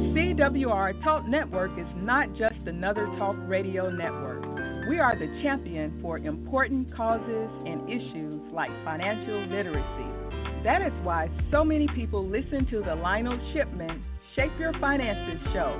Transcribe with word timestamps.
CWR 0.00 1.04
Talk 1.04 1.28
Network 1.28 1.70
is 1.78 1.86
not 1.96 2.28
just 2.30 2.56
another 2.66 3.06
talk 3.18 3.36
radio 3.46 3.90
network. 3.90 4.42
We 4.88 4.98
are 4.98 5.16
the 5.16 5.28
champion 5.42 5.98
for 6.00 6.18
important 6.18 6.94
causes 6.96 7.48
and 7.66 7.88
issues 7.88 8.40
like 8.52 8.70
financial 8.82 9.46
literacy. 9.46 10.64
That 10.64 10.82
is 10.82 10.92
why 11.04 11.28
so 11.52 11.62
many 11.62 11.86
people 11.94 12.26
listen 12.26 12.66
to 12.70 12.82
the 12.82 12.94
Lionel 12.94 13.38
Shipman 13.52 14.02
Shape 14.34 14.52
Your 14.58 14.72
Finances 14.80 15.40
show. 15.52 15.76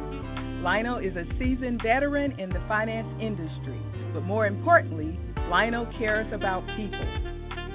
Lionel 0.63 0.99
is 0.99 1.17
a 1.17 1.25
seasoned 1.39 1.81
veteran 1.83 2.39
in 2.39 2.51
the 2.51 2.63
finance 2.69 3.09
industry, 3.21 3.81
but 4.13 4.23
more 4.23 4.47
importantly, 4.47 5.19
Lionel 5.49 5.87
cares 5.99 6.31
about 6.33 6.63
people. 6.77 7.20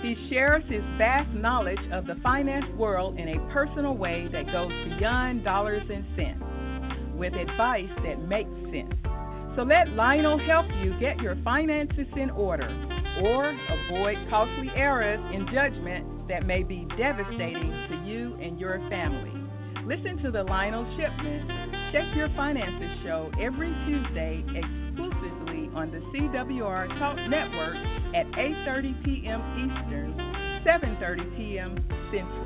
He 0.05 0.29
shares 0.29 0.61
his 0.69 0.83
vast 0.99 1.33
knowledge 1.33 1.81
of 1.91 2.05
the 2.05 2.13
finance 2.21 2.67
world 2.77 3.17
in 3.17 3.27
a 3.27 3.51
personal 3.51 3.97
way 3.97 4.29
that 4.31 4.45
goes 4.51 4.69
beyond 4.85 5.43
dollars 5.43 5.81
and 5.89 6.05
cents, 6.15 6.45
with 7.17 7.33
advice 7.33 7.89
that 8.05 8.21
makes 8.29 8.53
sense. 8.69 8.93
So 9.55 9.63
let 9.63 9.89
Lionel 9.97 10.37
help 10.45 10.67
you 10.77 10.93
get 10.99 11.17
your 11.17 11.35
finances 11.43 12.05
in 12.15 12.29
order 12.29 12.69
or 13.23 13.49
avoid 13.49 14.17
costly 14.29 14.69
errors 14.75 15.19
in 15.33 15.47
judgment 15.51 16.27
that 16.27 16.45
may 16.45 16.61
be 16.61 16.85
devastating 16.99 17.73
to 17.89 18.05
you 18.05 18.37
and 18.39 18.59
your 18.59 18.77
family. 18.91 19.33
Listen 19.87 20.21
to 20.21 20.29
the 20.29 20.43
Lionel 20.43 20.85
Shipman 20.97 21.65
Check 21.91 22.15
Your 22.15 22.29
Finances 22.35 22.93
show 23.03 23.31
every 23.41 23.73
Tuesday 23.87 24.45
exclusively 24.53 25.73
on 25.73 25.89
the 25.89 25.97
CWR 26.13 26.99
Talk 26.99 27.17
Network 27.27 27.94
at 28.15 28.25
8:30 28.27 29.03
p.m. 29.03 29.41
Eastern, 29.59 30.13
7:30 30.65 31.37
p.m. 31.37 31.75
Central. 32.13 32.45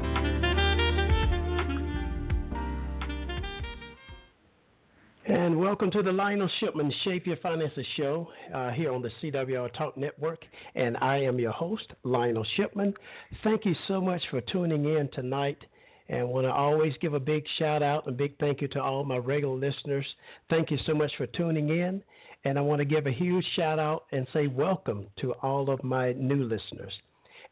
And 5.27 5.59
welcome 5.59 5.91
to 5.91 6.01
the 6.01 6.11
Lionel 6.11 6.49
Shipman 6.59 6.91
Shape 7.03 7.27
Your 7.27 7.37
Finances 7.37 7.85
show 7.97 8.29
uh, 8.51 8.71
here 8.71 8.91
on 8.91 9.03
the 9.03 9.11
CWR 9.21 9.71
Talk 9.73 9.95
Network. 9.95 10.43
And 10.73 10.97
I 10.97 11.17
am 11.17 11.37
your 11.37 11.51
host, 11.51 11.93
Lionel 12.03 12.47
Shipman. 12.57 12.95
Thank 13.43 13.63
you 13.63 13.75
so 13.87 14.01
much 14.01 14.23
for 14.31 14.41
tuning 14.41 14.85
in 14.85 15.07
tonight. 15.13 15.63
And 16.09 16.27
want 16.27 16.47
to 16.47 16.51
always 16.51 16.93
give 16.99 17.13
a 17.13 17.19
big 17.19 17.43
shout 17.59 17.83
out 17.83 18.07
and 18.07 18.17
big 18.17 18.39
thank 18.39 18.61
you 18.61 18.67
to 18.69 18.81
all 18.81 19.03
my 19.03 19.17
regular 19.17 19.55
listeners. 19.55 20.07
Thank 20.49 20.71
you 20.71 20.79
so 20.87 20.95
much 20.95 21.11
for 21.15 21.27
tuning 21.27 21.69
in. 21.69 22.01
And 22.45 22.57
I 22.57 22.61
want 22.61 22.79
to 22.79 22.85
give 22.85 23.05
a 23.05 23.11
huge 23.11 23.45
shout 23.55 23.79
out 23.79 24.05
and 24.11 24.25
say 24.31 24.47
welcome 24.47 25.07
to 25.19 25.33
all 25.41 25.69
of 25.69 25.83
my 25.83 26.13
new 26.13 26.43
listeners. 26.43 26.93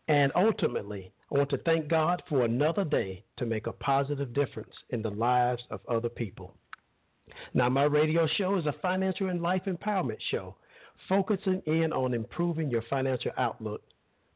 And 0.08 0.32
ultimately, 0.36 1.12
I 1.30 1.38
want 1.38 1.50
to 1.50 1.58
thank 1.58 1.90
God 1.90 2.24
for 2.30 2.46
another 2.46 2.86
day 2.86 3.24
to 3.38 3.46
make 3.46 3.68
a 3.68 3.74
positive 3.74 4.34
difference 4.34 4.74
in 4.92 5.02
the 5.02 5.12
lives 5.12 5.62
of 5.70 5.82
other 5.90 6.08
people. 6.08 6.54
Now, 7.54 7.68
my 7.68 7.84
radio 7.84 8.26
show 8.38 8.56
is 8.58 8.66
a 8.66 8.76
financial 8.82 9.28
and 9.28 9.42
life 9.42 9.64
empowerment 9.66 10.20
show, 10.32 10.56
focusing 11.10 11.62
in 11.66 11.92
on 11.92 12.14
improving 12.14 12.70
your 12.70 12.84
financial 12.90 13.32
outlook. 13.38 13.82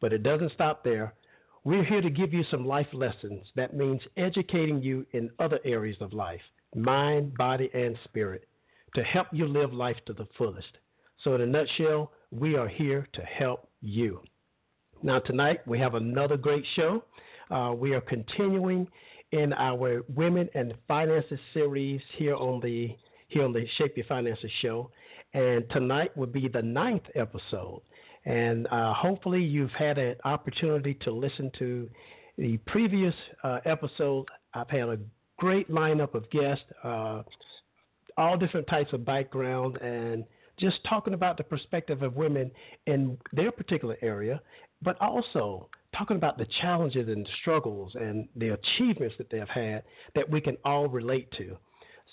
But 0.01 0.11
it 0.11 0.23
doesn't 0.23 0.51
stop 0.51 0.83
there. 0.83 1.13
We're 1.63 1.85
here 1.85 2.01
to 2.01 2.09
give 2.09 2.33
you 2.33 2.43
some 2.51 2.65
life 2.65 2.87
lessons. 2.91 3.45
That 3.55 3.73
means 3.73 4.01
educating 4.17 4.81
you 4.81 5.05
in 5.13 5.29
other 5.39 5.59
areas 5.63 5.97
of 6.01 6.11
life 6.11 6.41
mind, 6.75 7.37
body, 7.37 7.69
and 7.73 7.97
spirit 8.05 8.47
to 8.95 9.03
help 9.03 9.27
you 9.31 9.47
live 9.47 9.73
life 9.73 9.97
to 10.05 10.13
the 10.13 10.27
fullest. 10.37 10.77
So, 11.23 11.35
in 11.35 11.41
a 11.41 11.45
nutshell, 11.45 12.11
we 12.31 12.55
are 12.55 12.67
here 12.67 13.07
to 13.13 13.21
help 13.21 13.69
you. 13.81 14.21
Now, 15.03 15.19
tonight 15.19 15.65
we 15.67 15.79
have 15.79 15.95
another 15.95 16.37
great 16.37 16.65
show. 16.75 17.03
Uh, 17.49 17.73
we 17.75 17.93
are 17.93 18.01
continuing 18.01 18.87
in 19.31 19.53
our 19.53 20.03
Women 20.09 20.49
and 20.55 20.73
Finances 20.87 21.39
series 21.53 22.01
here 22.17 22.35
on 22.35 22.59
the 22.61 22.95
here 23.27 23.43
on 23.43 23.53
the 23.53 23.65
Shape 23.77 23.95
Your 23.95 24.05
Finances 24.07 24.51
show, 24.61 24.91
and 25.33 25.63
tonight 25.71 26.15
will 26.17 26.27
be 26.27 26.49
the 26.49 26.61
ninth 26.61 27.05
episode. 27.15 27.81
And 28.25 28.67
uh, 28.67 28.93
hopefully, 28.93 29.41
you've 29.41 29.71
had 29.71 29.97
an 29.97 30.15
opportunity 30.25 30.93
to 31.01 31.11
listen 31.11 31.51
to 31.59 31.89
the 32.37 32.57
previous 32.67 33.15
uh, 33.43 33.59
episode. 33.65 34.25
I've 34.53 34.69
had 34.69 34.89
a 34.89 34.99
great 35.39 35.69
lineup 35.71 36.13
of 36.13 36.29
guests. 36.29 36.65
Uh, 36.83 37.23
all 38.17 38.37
different 38.37 38.67
types 38.67 38.93
of 38.93 39.05
background 39.05 39.77
and 39.77 40.23
just 40.59 40.77
talking 40.87 41.13
about 41.13 41.37
the 41.37 41.43
perspective 41.43 42.03
of 42.03 42.15
women 42.15 42.51
in 42.85 43.17
their 43.33 43.51
particular 43.51 43.97
area, 44.01 44.39
but 44.81 44.99
also 45.01 45.69
talking 45.95 46.17
about 46.17 46.37
the 46.37 46.47
challenges 46.61 47.07
and 47.07 47.27
struggles 47.41 47.93
and 47.95 48.27
the 48.35 48.49
achievements 48.49 49.15
that 49.17 49.29
they've 49.29 49.47
had 49.49 49.83
that 50.15 50.29
we 50.29 50.39
can 50.39 50.57
all 50.63 50.87
relate 50.87 51.31
to. 51.37 51.57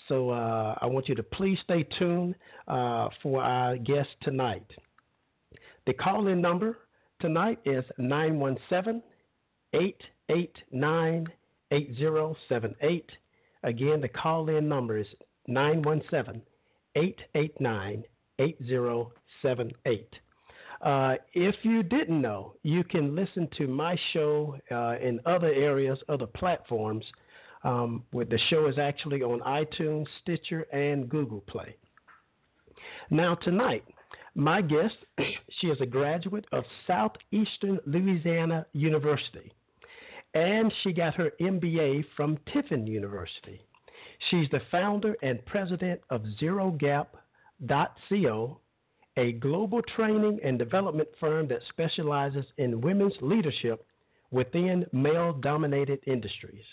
So 0.07 0.29
uh, 0.29 0.75
I 0.81 0.85
want 0.85 1.07
you 1.09 1.15
to 1.15 1.23
please 1.23 1.57
stay 1.63 1.83
tuned 1.97 2.35
uh, 2.67 3.09
for 3.21 3.43
our 3.43 3.77
guest 3.77 4.09
tonight. 4.21 4.65
The 5.85 5.93
call 5.93 6.27
in 6.27 6.41
number 6.41 6.79
tonight 7.19 7.59
is 7.65 7.83
917 7.97 9.01
889 9.73 11.27
8078. 11.71 13.11
Again, 13.63 14.01
the 14.01 14.07
call 14.07 14.49
in 14.49 14.67
number 14.67 14.97
is 14.97 15.07
917 15.49 16.41
889 16.95 18.03
8078. 18.39 20.07
Uh, 20.81 21.15
if 21.33 21.55
you 21.63 21.83
didn't 21.83 22.21
know, 22.21 22.53
you 22.63 22.83
can 22.83 23.15
listen 23.15 23.49
to 23.57 23.67
my 23.67 23.97
show 24.13 24.55
uh, 24.71 24.95
in 25.01 25.19
other 25.25 25.51
areas, 25.51 25.99
other 26.07 26.25
platforms. 26.25 27.03
Um, 27.63 28.03
the 28.13 28.39
show 28.49 28.67
is 28.67 28.79
actually 28.79 29.21
on 29.21 29.41
iTunes, 29.41 30.05
Stitcher, 30.21 30.61
and 30.71 31.09
Google 31.09 31.41
Play. 31.41 31.75
Now, 33.09 33.35
tonight, 33.35 33.83
my 34.35 34.61
guest, 34.61 34.95
she 35.59 35.67
is 35.67 35.81
a 35.81 35.85
graduate 35.85 36.45
of 36.53 36.63
Southeastern 36.87 37.79
Louisiana 37.85 38.65
University, 38.71 39.51
and 40.33 40.71
she 40.81 40.93
got 40.93 41.15
her 41.15 41.31
MBA 41.41 42.05
from 42.15 42.37
Tiffin 42.53 42.87
University. 42.87 43.59
She's 44.29 44.49
the 44.51 44.61
founder 44.71 45.15
and 45.23 45.45
president 45.45 46.01
of 46.09 46.23
ZeroGap.co, 46.41 47.07
a 49.17 49.31
global 49.33 49.81
training 49.95 50.39
and 50.43 50.59
development 50.59 51.09
firm 51.19 51.47
that 51.47 51.61
specializes 51.69 52.45
in 52.57 52.81
women's 52.81 53.15
leadership 53.21 53.85
within 54.31 54.85
male 54.91 55.33
dominated 55.33 55.99
industries. 56.05 56.63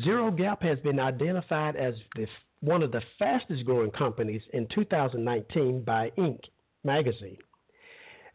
Zero 0.00 0.30
Gap 0.30 0.62
has 0.62 0.78
been 0.80 0.98
identified 0.98 1.76
as 1.76 1.94
the, 2.16 2.26
one 2.60 2.82
of 2.82 2.92
the 2.92 3.02
fastest 3.18 3.64
growing 3.66 3.90
companies 3.90 4.42
in 4.54 4.66
2019 4.68 5.82
by 5.82 6.10
Inc. 6.16 6.38
magazine. 6.82 7.36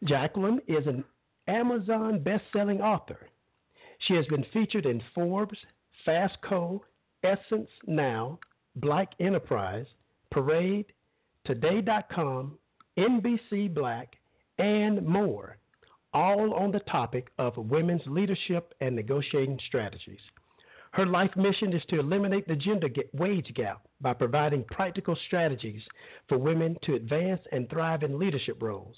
Jacqueline 0.04 0.60
is 0.68 0.86
an 0.86 1.02
Amazon 1.48 2.22
best 2.22 2.44
selling 2.52 2.80
author. 2.80 3.26
She 4.06 4.14
has 4.14 4.26
been 4.26 4.44
featured 4.52 4.86
in 4.86 5.02
Forbes, 5.14 5.58
Fast 6.04 6.36
Co., 6.42 6.84
Essence 7.28 7.68
Now, 7.86 8.38
Black 8.76 9.12
Enterprise, 9.20 9.84
Parade, 10.30 10.86
Today.com, 11.44 12.58
NBC 12.96 13.74
Black, 13.74 14.16
and 14.58 15.06
more, 15.06 15.58
all 16.14 16.54
on 16.54 16.70
the 16.70 16.80
topic 16.80 17.28
of 17.38 17.56
women's 17.58 18.06
leadership 18.06 18.72
and 18.80 18.96
negotiating 18.96 19.58
strategies. 19.66 20.20
Her 20.92 21.04
life 21.04 21.36
mission 21.36 21.74
is 21.74 21.82
to 21.90 22.00
eliminate 22.00 22.48
the 22.48 22.56
gender 22.56 22.88
wage 23.12 23.52
gap 23.54 23.82
by 24.00 24.14
providing 24.14 24.64
practical 24.64 25.16
strategies 25.26 25.82
for 26.30 26.38
women 26.38 26.78
to 26.84 26.94
advance 26.94 27.42
and 27.52 27.68
thrive 27.68 28.04
in 28.04 28.18
leadership 28.18 28.62
roles. 28.62 28.96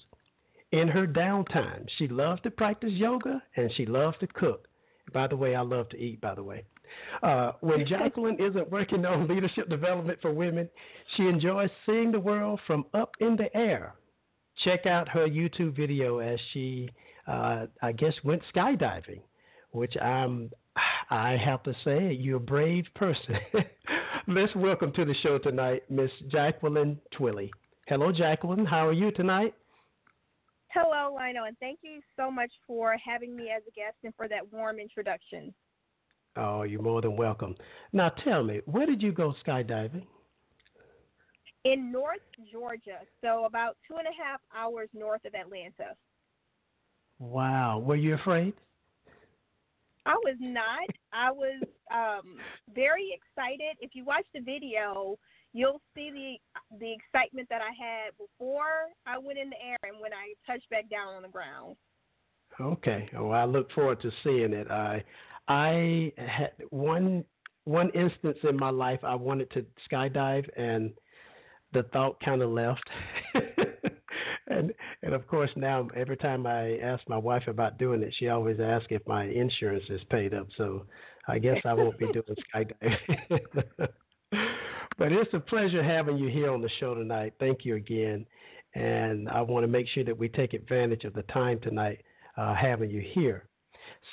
In 0.71 0.87
her 0.87 1.07
downtime, 1.07 1.89
she 1.99 2.07
loves 2.07 2.41
to 2.43 2.51
practice 2.53 2.93
yoga 2.93 3.43
and 3.57 3.73
she 3.73 3.87
loves 3.87 4.17
to 4.19 4.29
cook. 4.29 4.69
By 5.13 5.27
the 5.27 5.37
way, 5.37 5.57
I 5.57 5.63
love 5.63 5.89
to 5.89 5.99
eat, 5.99 6.21
by 6.21 6.37
the 6.37 6.45
way. 6.45 6.65
Uh, 7.23 7.53
when 7.61 7.87
Jacqueline 7.89 8.37
isn't 8.39 8.71
working 8.71 9.05
on 9.05 9.29
leadership 9.29 9.69
development 9.69 10.19
for 10.21 10.33
women, 10.33 10.69
she 11.17 11.25
enjoys 11.25 11.71
seeing 11.87 12.13
the 12.13 12.21
world 12.21 12.61
from 12.67 12.85
up 12.95 13.13
in 13.21 13.37
the 13.37 13.55
air. 13.57 13.95
Check 14.65 14.87
out 14.87 15.09
her 15.09 15.27
YouTube 15.27 15.77
video 15.77 16.19
as 16.19 16.39
she, 16.53 16.91
uh, 17.27 17.67
I 17.83 17.93
guess, 17.93 18.15
went 18.25 18.43
skydiving, 18.55 19.21
which 19.73 19.97
I'm, 19.97 20.51
I 21.11 21.37
have 21.37 21.63
to 21.65 21.75
say, 21.85 22.13
you're 22.13 22.37
a 22.37 22.41
brave 22.41 22.85
person. 22.95 23.37
Let's 24.29 24.55
welcome 24.55 24.93
to 24.93 25.05
the 25.05 25.15
show 25.23 25.39
tonight, 25.39 25.85
Miss 25.89 26.11
Jacqueline 26.29 26.99
Twillie. 27.15 27.51
Hello, 27.87 28.13
Jacqueline. 28.13 28.67
How 28.67 28.87
are 28.87 28.93
you 28.93 29.11
tonight? 29.11 29.55
Hello, 30.73 31.17
Lino, 31.19 31.45
and 31.45 31.59
thank 31.59 31.81
you 31.83 32.01
so 32.17 32.31
much 32.31 32.53
for 32.65 32.97
having 33.05 33.35
me 33.35 33.51
as 33.51 33.63
a 33.67 33.73
guest 33.73 33.97
and 34.05 34.15
for 34.15 34.29
that 34.29 34.53
warm 34.53 34.79
introduction. 34.79 35.53
Oh, 36.37 36.63
you're 36.63 36.83
more 36.83 37.01
than 37.01 37.17
welcome. 37.17 37.57
Now 37.93 38.11
tell 38.25 38.43
me, 38.43 38.61
where 38.67 38.87
did 38.87 39.03
you 39.03 39.13
go 39.13 39.35
skydiving? 39.45 40.05
In 41.65 41.93
North 41.93 42.21
Georgia, 42.51 43.01
so 43.23 43.45
about 43.45 43.77
two 43.87 43.97
and 43.97 44.07
a 44.07 44.23
half 44.23 44.41
hours 44.57 44.89
north 44.95 45.25
of 45.27 45.35
Atlanta. 45.35 45.95
Wow. 47.19 47.81
Were 47.81 47.97
you 47.97 48.15
afraid? 48.15 48.55
I 50.07 50.15
was 50.25 50.37
not. 50.41 50.89
I 51.13 51.31
was 51.31 51.63
um, 51.93 52.37
very 52.75 53.11
excited. 53.13 53.77
If 53.81 53.91
you 53.95 54.05
watch 54.05 54.25
the 54.33 54.41
video, 54.41 55.19
you'll 55.53 55.83
see 55.95 56.11
the 56.11 56.79
the 56.79 56.93
excitement 56.93 57.49
that 57.51 57.61
I 57.61 57.73
had 57.77 58.17
before 58.17 58.89
I 59.07 59.19
went 59.19 59.39
in 59.39 59.51
the 59.51 59.57
air 59.63 59.79
and 59.83 60.01
when 60.01 60.13
I 60.13 60.33
touched 60.51 60.71
back 60.71 60.89
down 60.89 61.09
on 61.09 61.23
the 61.23 61.29
ground. 61.29 61.77
Okay. 62.61 63.09
Well, 63.13 63.33
I 63.33 63.45
look 63.45 63.71
forward 63.73 64.01
to 64.03 64.11
seeing 64.25 64.53
it. 64.53 64.71
I 64.71 65.05
I 65.49 66.13
had 66.17 66.53
one 66.71 67.25
one 67.65 67.91
instance 67.91 68.39
in 68.49 68.57
my 68.57 68.71
life 68.71 69.01
I 69.05 69.15
wanted 69.15 69.51
to 69.53 69.65
skydive 69.91 70.49
and 70.57 70.93
the 71.73 71.85
thought 71.85 72.21
kind 72.21 72.43
of 72.43 72.51
left. 72.51 72.89
and 74.49 74.73
and 75.03 75.15
of 75.15 75.27
course 75.27 75.51
now 75.57 75.89
every 75.97 76.17
time 76.17 76.47
I 76.47 76.79
ask 76.79 77.03
my 77.09 77.19
wife 77.19 77.47
about 77.47 77.79
doing 77.79 78.03
it, 78.03 78.15
she 78.19 78.29
always 78.29 78.59
asks 78.61 78.89
if 78.91 79.07
my 79.07 79.25
insurance 79.25 79.85
is 79.89 80.01
paid 80.11 80.35
up. 80.35 80.49
So 80.57 80.87
I 81.29 81.39
guess 81.39 81.59
I 81.65 81.75
won't 81.75 81.99
be 81.99 82.07
doing 82.13 82.25
skydiving. 82.55 83.41
but 84.99 85.13
it's 85.13 85.33
a 85.35 85.41
pleasure 85.41 85.83
having 85.83 86.17
you 86.17 86.29
here 86.29 86.51
on 86.51 86.63
the 86.63 86.71
show 86.81 86.95
tonight. 86.95 87.35
Thank 87.39 87.65
you 87.65 87.77
again. 87.77 88.27
And 88.75 89.29
I 89.29 89.41
want 89.43 89.65
to 89.65 89.69
make 89.69 89.89
sure 89.89 90.05
that 90.05 90.17
we 90.17 90.29
take 90.29 90.55
advantage 90.55 91.05
of 91.05 91.13
the 91.13 91.23
time 91.23 91.59
tonight 91.61 92.03
uh, 92.37 92.55
having 92.55 92.91
you 92.91 93.03
here. 93.15 93.49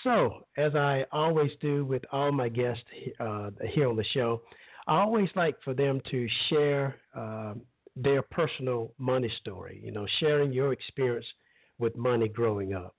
So, 0.03 0.45
as 0.57 0.75
I 0.75 1.05
always 1.11 1.51
do 1.61 1.85
with 1.85 2.03
all 2.11 2.31
my 2.31 2.49
guests 2.49 2.83
uh, 3.19 3.51
here 3.69 3.89
on 3.89 3.95
the 3.95 4.03
show, 4.13 4.41
I 4.87 4.99
always 4.99 5.29
like 5.35 5.55
for 5.63 5.73
them 5.73 6.01
to 6.11 6.27
share 6.49 6.95
uh, 7.15 7.53
their 7.95 8.21
personal 8.21 8.93
money 8.97 9.31
story, 9.39 9.81
you 9.83 9.91
know, 9.91 10.05
sharing 10.19 10.53
your 10.53 10.71
experience 10.71 11.25
with 11.79 11.95
money 11.95 12.27
growing 12.27 12.73
up. 12.73 12.95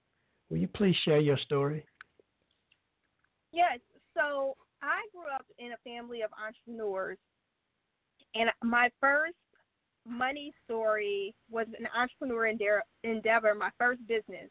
Will 0.50 0.58
you 0.58 0.68
please 0.68 0.96
share 1.04 1.20
your 1.20 1.38
story? 1.38 1.84
Yes. 3.52 3.80
So, 4.16 4.56
I 4.82 5.00
grew 5.12 5.28
up 5.34 5.46
in 5.58 5.72
a 5.72 5.76
family 5.84 6.22
of 6.22 6.30
entrepreneurs, 6.38 7.18
and 8.34 8.50
my 8.62 8.90
first 9.00 9.34
money 10.06 10.52
story 10.64 11.34
was 11.50 11.66
an 11.78 11.86
entrepreneur 11.96 12.82
endeavor, 13.04 13.54
my 13.54 13.70
first 13.78 14.06
business. 14.06 14.48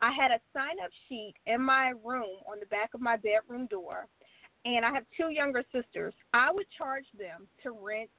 I 0.00 0.12
had 0.12 0.30
a 0.30 0.40
sign 0.52 0.78
up 0.82 0.90
sheet 1.08 1.34
in 1.46 1.60
my 1.60 1.92
room 2.04 2.38
on 2.50 2.60
the 2.60 2.66
back 2.66 2.94
of 2.94 3.00
my 3.00 3.16
bedroom 3.16 3.66
door, 3.66 4.06
and 4.64 4.84
I 4.84 4.92
have 4.92 5.04
two 5.16 5.30
younger 5.30 5.64
sisters. 5.72 6.14
I 6.32 6.52
would 6.52 6.66
charge 6.76 7.06
them 7.18 7.48
to 7.62 7.72
rent 7.72 8.10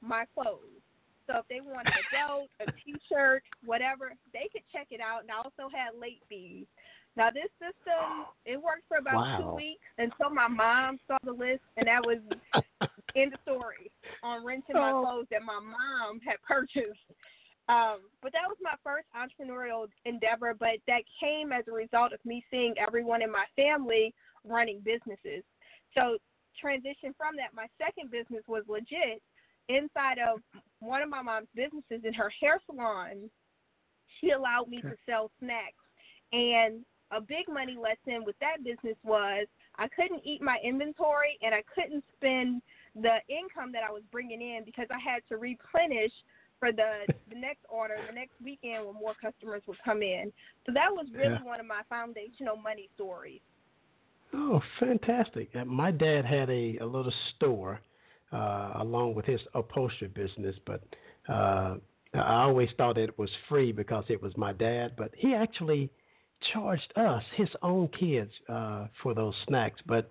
my 0.00 0.24
clothes. 0.34 0.80
So 1.26 1.38
if 1.38 1.48
they 1.48 1.60
wanted 1.60 1.92
a 1.92 2.06
belt, 2.14 2.48
a 2.60 2.70
T-shirt, 2.84 3.42
whatever, 3.64 4.12
they 4.32 4.48
could 4.52 4.62
check 4.72 4.86
it 4.90 5.00
out. 5.00 5.22
And 5.22 5.30
I 5.30 5.38
also 5.38 5.68
had 5.74 5.98
late 6.00 6.22
fees. 6.28 6.66
Now 7.16 7.30
this 7.30 7.50
system, 7.58 8.28
it 8.44 8.56
worked 8.56 8.84
for 8.88 8.98
about 8.98 9.14
wow. 9.14 9.38
two 9.40 9.56
weeks 9.56 9.88
until 9.98 10.30
my 10.30 10.48
mom 10.48 10.98
saw 11.08 11.16
the 11.24 11.32
list, 11.32 11.62
and 11.76 11.88
that 11.88 12.04
was 12.04 12.18
in 13.14 13.30
the 13.30 13.38
story 13.42 13.90
on 14.22 14.44
renting 14.44 14.76
my 14.76 14.92
oh. 14.92 15.02
clothes 15.02 15.26
that 15.30 15.42
my 15.42 15.58
mom 15.58 16.20
had 16.20 16.36
purchased. 16.46 17.00
Um, 17.68 18.06
but 18.22 18.32
that 18.32 18.46
was 18.46 18.56
my 18.62 18.74
first 18.84 19.06
entrepreneurial 19.10 19.88
endeavor, 20.04 20.54
but 20.54 20.78
that 20.86 21.02
came 21.20 21.52
as 21.52 21.64
a 21.66 21.72
result 21.72 22.12
of 22.12 22.20
me 22.24 22.44
seeing 22.50 22.74
everyone 22.78 23.22
in 23.22 23.30
my 23.30 23.44
family 23.56 24.14
running 24.44 24.80
businesses. 24.84 25.42
So, 25.96 26.18
transition 26.60 27.12
from 27.18 27.36
that, 27.36 27.54
my 27.54 27.66
second 27.76 28.10
business 28.10 28.42
was 28.46 28.62
legit 28.68 29.20
inside 29.68 30.18
of 30.18 30.40
one 30.80 31.02
of 31.02 31.08
my 31.08 31.22
mom's 31.22 31.48
businesses 31.54 32.04
in 32.04 32.14
her 32.14 32.30
hair 32.40 32.60
salon. 32.66 33.28
She 34.20 34.30
allowed 34.30 34.68
me 34.68 34.78
okay. 34.78 34.90
to 34.90 34.96
sell 35.04 35.30
snacks. 35.40 35.82
And 36.32 36.84
a 37.10 37.20
big 37.20 37.46
money 37.48 37.76
lesson 37.76 38.24
with 38.24 38.36
that 38.40 38.64
business 38.64 38.96
was 39.04 39.46
I 39.76 39.88
couldn't 39.88 40.22
eat 40.24 40.42
my 40.42 40.58
inventory 40.64 41.38
and 41.42 41.54
I 41.54 41.62
couldn't 41.72 42.04
spend 42.16 42.62
the 42.94 43.18
income 43.28 43.72
that 43.72 43.82
I 43.86 43.92
was 43.92 44.02
bringing 44.10 44.40
in 44.40 44.62
because 44.64 44.86
I 44.90 44.98
had 44.98 45.22
to 45.28 45.36
replenish 45.36 46.12
for 46.58 46.72
the 46.72 47.12
the 47.28 47.38
next 47.38 47.64
order, 47.68 47.96
the 48.06 48.14
next 48.14 48.32
weekend 48.42 48.86
when 48.86 48.94
more 48.94 49.14
customers 49.20 49.62
would 49.66 49.78
come 49.84 50.02
in. 50.02 50.32
So 50.64 50.72
that 50.72 50.90
was 50.90 51.06
really 51.14 51.34
yeah. 51.34 51.44
one 51.44 51.60
of 51.60 51.66
my 51.66 51.82
foundational 51.88 52.56
money 52.56 52.88
stories. 52.94 53.40
Oh, 54.34 54.60
fantastic! 54.80 55.50
My 55.66 55.90
dad 55.90 56.24
had 56.24 56.50
a, 56.50 56.78
a 56.78 56.86
little 56.86 57.12
store 57.36 57.80
uh, 58.32 58.72
along 58.76 59.14
with 59.14 59.24
his 59.24 59.40
upholstery 59.54 60.08
business, 60.08 60.56
but 60.66 60.82
uh, 61.28 61.76
I 62.14 62.42
always 62.42 62.70
thought 62.76 62.98
it 62.98 63.16
was 63.18 63.30
free 63.48 63.72
because 63.72 64.04
it 64.08 64.22
was 64.22 64.36
my 64.36 64.52
dad. 64.52 64.92
But 64.96 65.12
he 65.16 65.34
actually 65.34 65.90
charged 66.52 66.92
us, 66.96 67.22
his 67.36 67.48
own 67.62 67.88
kids, 67.88 68.30
uh, 68.48 68.86
for 69.02 69.14
those 69.14 69.34
snacks. 69.46 69.80
But 69.86 70.10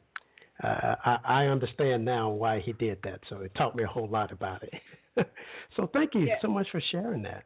uh, 0.64 0.96
I, 1.06 1.18
I 1.24 1.46
understand 1.48 2.06
now 2.06 2.30
why 2.30 2.62
he 2.62 2.74
did 2.74 3.00
that. 3.04 3.20
So 3.30 3.42
it 3.42 3.54
taught 3.56 3.76
me 3.76 3.84
a 3.84 3.88
whole 3.88 4.08
lot 4.08 4.32
about 4.32 4.64
it. 4.64 4.74
so 5.76 5.90
thank 5.94 6.14
you 6.14 6.22
yes. 6.22 6.40
so 6.42 6.48
much 6.48 6.68
for 6.72 6.82
sharing 6.92 7.22
that. 7.24 7.44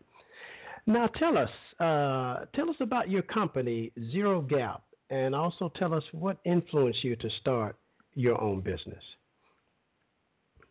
Now 0.85 1.07
tell 1.07 1.37
us, 1.37 1.49
uh, 1.79 2.45
tell 2.55 2.69
us 2.69 2.75
about 2.79 3.09
your 3.09 3.21
company, 3.21 3.91
Zero 4.11 4.41
Gap, 4.41 4.83
and 5.09 5.35
also 5.35 5.71
tell 5.75 5.93
us 5.93 6.03
what 6.11 6.37
influenced 6.45 7.03
you 7.03 7.15
to 7.17 7.29
start 7.41 7.75
your 8.15 8.41
own 8.41 8.61
business. 8.61 9.03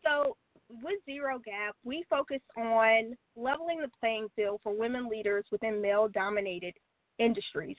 So 0.05 0.37
with 0.83 1.01
Zero 1.05 1.39
Gap, 1.45 1.77
we 1.85 2.05
focus 2.11 2.41
on 2.57 3.17
leveling 3.37 3.81
the 3.81 3.91
playing 4.01 4.29
field 4.37 4.61
for 4.63 4.77
women 4.77 5.09
leaders 5.09 5.45
within 5.51 5.81
male-dominated 5.81 6.75
industries. 7.19 7.77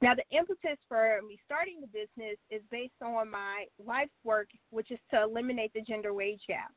Now, 0.00 0.14
the 0.14 0.24
impetus 0.36 0.78
for 0.88 1.18
me 1.26 1.38
starting 1.44 1.80
the 1.80 1.88
business 1.88 2.38
is 2.50 2.62
based 2.70 2.92
on 3.02 3.30
my 3.30 3.64
life's 3.84 4.12
work, 4.22 4.48
which 4.70 4.90
is 4.92 4.98
to 5.10 5.22
eliminate 5.22 5.72
the 5.74 5.80
gender 5.80 6.14
wage 6.14 6.40
gap. 6.46 6.72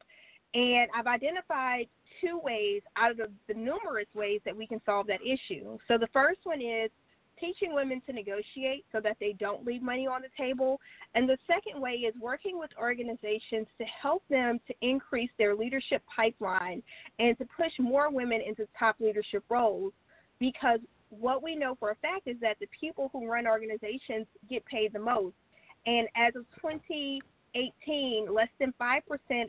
And 0.53 0.89
I've 0.95 1.07
identified 1.07 1.88
two 2.19 2.39
ways 2.44 2.81
out 2.98 3.12
of 3.12 3.18
the, 3.18 3.31
the 3.48 3.53
numerous 3.53 4.07
ways 4.13 4.42
that 4.45 4.56
we 4.56 4.68
can 4.68 4.81
solve 4.86 5.07
that 5.07 5.19
issue. 5.21 5.77
So 5.88 5.98
the 5.98 6.09
first 6.13 6.39
one 6.44 6.62
is 6.62 6.92
teaching 7.39 7.74
women 7.74 8.01
to 8.06 8.13
negotiate 8.13 8.86
so 8.92 9.00
that 9.01 9.18
they 9.19 9.33
don't 9.33 9.65
leave 9.65 9.81
money 9.81 10.07
on 10.07 10.21
the 10.21 10.27
table. 10.38 10.80
And 11.15 11.27
the 11.27 11.38
second 11.48 11.81
way 11.81 11.92
is 11.92 12.13
working 12.21 12.59
with 12.59 12.69
organizations 12.80 13.68
to 13.80 13.86
help 13.86 14.24
them 14.30 14.59
to 14.68 14.74
increase 14.81 15.31
their 15.38 15.56
leadership 15.56 16.03
pipeline 16.13 16.83
and 17.19 17.38
to 17.39 17.45
push 17.45 17.71
more 17.80 18.12
women 18.12 18.42
into 18.45 18.68
top 18.77 18.98
leadership 19.00 19.44
roles. 19.50 19.94
Because 20.39 20.80
what 21.09 21.44
we 21.44 21.56
know 21.56 21.75
for 21.80 21.92
a 21.92 21.95
fact 21.95 22.27
is 22.27 22.38
that 22.42 22.57
the 22.59 22.68
people 22.80 23.09
who 23.12 23.27
run 23.27 23.48
organizations 23.48 24.27
get 24.50 24.63
paid 24.65 24.94
the 24.94 25.00
most. 25.00 25.36
And 25.86 26.07
as 26.15 26.36
of 26.36 26.45
20 26.59 27.21
18, 27.56 28.27
less 28.33 28.48
than 28.59 28.74
5% 28.80 29.01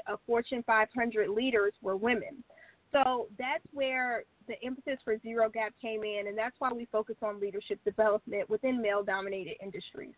of 0.06 0.19
Fortune 0.26 0.62
500 0.66 1.28
leaders 1.30 1.73
were 1.82 1.97
women. 1.97 2.42
So 2.92 3.28
that's 3.38 3.64
where 3.73 4.25
the 4.49 4.54
emphasis 4.64 4.99
for 5.04 5.18
Zero 5.21 5.49
Gap 5.49 5.73
came 5.80 6.02
in, 6.04 6.26
and 6.28 6.37
that's 6.37 6.54
why 6.59 6.73
we 6.73 6.87
focus 6.92 7.16
on 7.23 7.40
leadership 7.40 7.78
development 7.85 8.49
within 8.50 8.82
male 8.82 9.02
dominated 9.02 9.56
industries. 9.62 10.14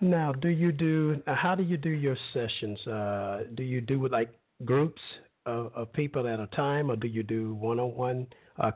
Now, 0.00 0.32
do 0.32 0.48
you 0.48 0.70
do, 0.70 1.22
how 1.26 1.54
do 1.54 1.62
you 1.62 1.76
do 1.76 1.90
your 1.90 2.16
sessions? 2.34 2.86
Uh, 2.86 3.44
do 3.54 3.62
you 3.62 3.80
do 3.80 4.06
like 4.08 4.30
groups 4.64 5.00
of, 5.46 5.72
of, 5.74 5.92
people 5.92 6.28
at 6.28 6.40
a 6.40 6.46
time, 6.48 6.90
or 6.90 6.96
do 6.96 7.08
you 7.08 7.22
do 7.22 7.54
one 7.54 7.80
on 7.80 7.94
one 7.94 8.26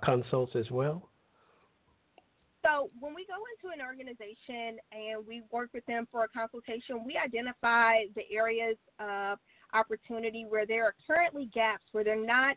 consults 0.03 0.53
as 0.57 0.71
well? 0.71 1.10
So 2.65 2.89
when 3.01 3.15
we 3.15 3.27
go 3.27 3.41
into 3.57 3.75
an 3.75 3.85
organization 3.85 4.79
and 4.93 5.27
we 5.27 5.43
work 5.51 5.71
with 5.73 5.85
them 5.87 6.07
for 6.11 6.25
a 6.25 6.29
consultation, 6.29 7.05
we 7.05 7.17
identify 7.17 8.05
the 8.15 8.23
areas 8.35 8.77
of 8.99 9.39
opportunity 9.73 10.45
where 10.49 10.67
there 10.67 10.85
are 10.85 10.95
currently 11.07 11.49
gaps 11.55 11.85
where 11.93 12.05
they're 12.05 12.17
not 12.17 12.57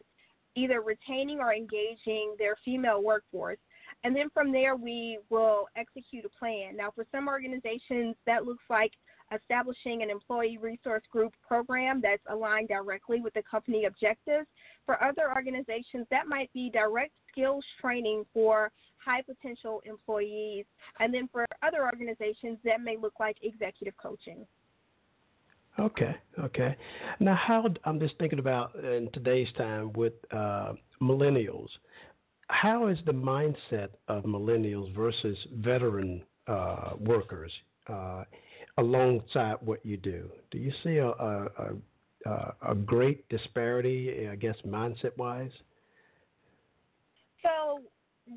either 0.56 0.82
retaining 0.82 1.40
or 1.40 1.54
engaging 1.54 2.36
their 2.38 2.56
female 2.66 3.02
workforce. 3.02 3.58
And 4.04 4.16
then 4.16 4.30
from 4.34 4.52
there, 4.52 4.76
we 4.76 5.20
will 5.30 5.68
execute 5.76 6.26
a 6.26 6.30
plan. 6.30 6.76
Now, 6.76 6.92
for 6.94 7.06
some 7.12 7.28
organizations, 7.28 8.16
that 8.26 8.46
looks 8.46 8.64
like 8.70 8.92
establishing 9.34 10.04
an 10.04 10.10
employee 10.10 10.58
resource 10.58 11.04
group 11.12 11.34
program 11.48 12.02
that's 12.02 12.22
aligned 12.30 12.68
directly 12.68 13.22
with 13.22 13.34
the 13.34 13.44
company 13.44 13.86
objectives. 13.86 14.48
For 14.86 15.02
other 15.02 15.34
organizations, 15.34 16.06
that 16.12 16.28
might 16.28 16.52
be 16.54 16.70
direct 16.70 17.14
skills 17.32 17.64
training 17.82 18.26
for 18.34 18.72
high 19.04 19.22
potential 19.22 19.82
employees. 19.86 20.66
And 21.00 21.14
then 21.14 21.30
for 21.32 21.46
other 21.62 21.84
organizations, 21.84 22.58
that 22.64 22.82
may 22.82 22.98
look 22.98 23.14
like 23.20 23.38
executive 23.42 23.96
coaching. 23.98 24.46
Okay, 25.80 26.16
okay. 26.40 26.76
Now, 27.20 27.36
how 27.36 27.66
I'm 27.86 28.00
just 28.00 28.18
thinking 28.20 28.40
about 28.40 28.76
in 28.76 29.10
today's 29.12 29.48
time 29.58 29.92
with 29.94 30.14
uh, 30.32 30.74
millennials, 31.02 31.70
how 32.48 32.88
is 32.88 33.00
the 33.06 33.12
mindset 33.12 33.90
of 34.08 34.24
millennials 34.24 34.94
versus 34.96 35.38
veteran 35.56 36.24
uh, 36.48 36.92
workers 37.00 37.52
uh, 37.88 38.24
alongside 38.78 39.56
what 39.62 39.84
you 39.84 39.98
do? 39.98 40.30
Do 40.52 40.60
you 40.60 40.72
see 40.84 40.98
a, 40.98 41.08
a, 41.08 41.48
a, 42.26 42.54
a 42.70 42.76
great 42.76 43.28
disparity, 43.30 44.28
I 44.32 44.36
guess, 44.36 44.56
mindset 44.68 45.18
wise? 45.18 45.52
So, 47.42 47.82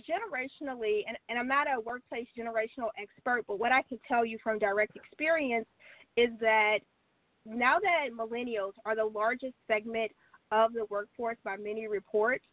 generationally, 0.02 1.02
and, 1.06 1.16
and 1.28 1.38
I'm 1.38 1.48
not 1.48 1.66
a 1.66 1.80
workplace 1.80 2.26
generational 2.38 2.90
expert, 3.00 3.44
but 3.46 3.58
what 3.58 3.72
I 3.72 3.82
can 3.82 3.98
tell 4.06 4.24
you 4.24 4.38
from 4.42 4.58
direct 4.58 4.96
experience 4.96 5.66
is 6.16 6.30
that 6.40 6.78
now 7.44 7.78
that 7.78 8.08
millennials 8.16 8.72
are 8.84 8.96
the 8.96 9.04
largest 9.04 9.54
segment 9.66 10.10
of 10.50 10.72
the 10.72 10.86
workforce 10.90 11.36
by 11.44 11.56
many 11.56 11.86
reports, 11.86 12.44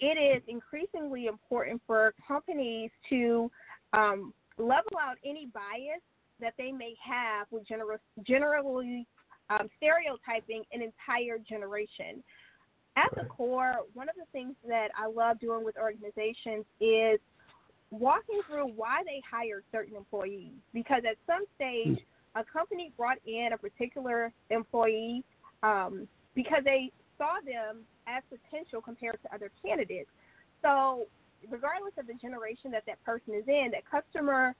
it 0.00 0.18
is 0.18 0.42
increasingly 0.48 1.26
important 1.26 1.80
for 1.86 2.14
companies 2.26 2.90
to 3.10 3.50
um, 3.92 4.32
level 4.58 4.98
out 5.00 5.16
any 5.24 5.46
bias 5.46 6.02
that 6.40 6.54
they 6.58 6.72
may 6.72 6.94
have 7.04 7.46
with 7.50 7.66
general, 7.66 7.98
generally 8.26 9.06
um, 9.50 9.68
stereotyping 9.76 10.64
an 10.72 10.82
entire 10.82 11.38
generation. 11.38 12.22
At 12.96 13.10
the 13.16 13.24
core, 13.24 13.74
one 13.94 14.08
of 14.08 14.14
the 14.14 14.26
things 14.32 14.54
that 14.68 14.88
I 14.96 15.08
love 15.08 15.40
doing 15.40 15.64
with 15.64 15.76
organizations 15.76 16.64
is 16.80 17.18
walking 17.90 18.40
through 18.46 18.68
why 18.76 19.02
they 19.04 19.20
hired 19.28 19.64
certain 19.72 19.96
employees. 19.96 20.52
Because 20.72 21.02
at 21.08 21.16
some 21.26 21.44
stage, 21.56 21.98
a 22.34 22.44
company 22.44 22.92
brought 22.96 23.18
in 23.26 23.50
a 23.52 23.58
particular 23.58 24.32
employee 24.50 25.24
um, 25.62 26.06
because 26.34 26.62
they 26.64 26.92
saw 27.18 27.34
them 27.44 27.82
as 28.06 28.22
potential 28.28 28.80
compared 28.80 29.18
to 29.22 29.34
other 29.34 29.50
candidates. 29.64 30.10
So, 30.62 31.06
regardless 31.48 31.92
of 31.98 32.06
the 32.06 32.14
generation 32.14 32.70
that 32.72 32.84
that 32.86 33.02
person 33.04 33.34
is 33.34 33.44
in, 33.46 33.70
that 33.72 33.82
customer, 33.90 34.54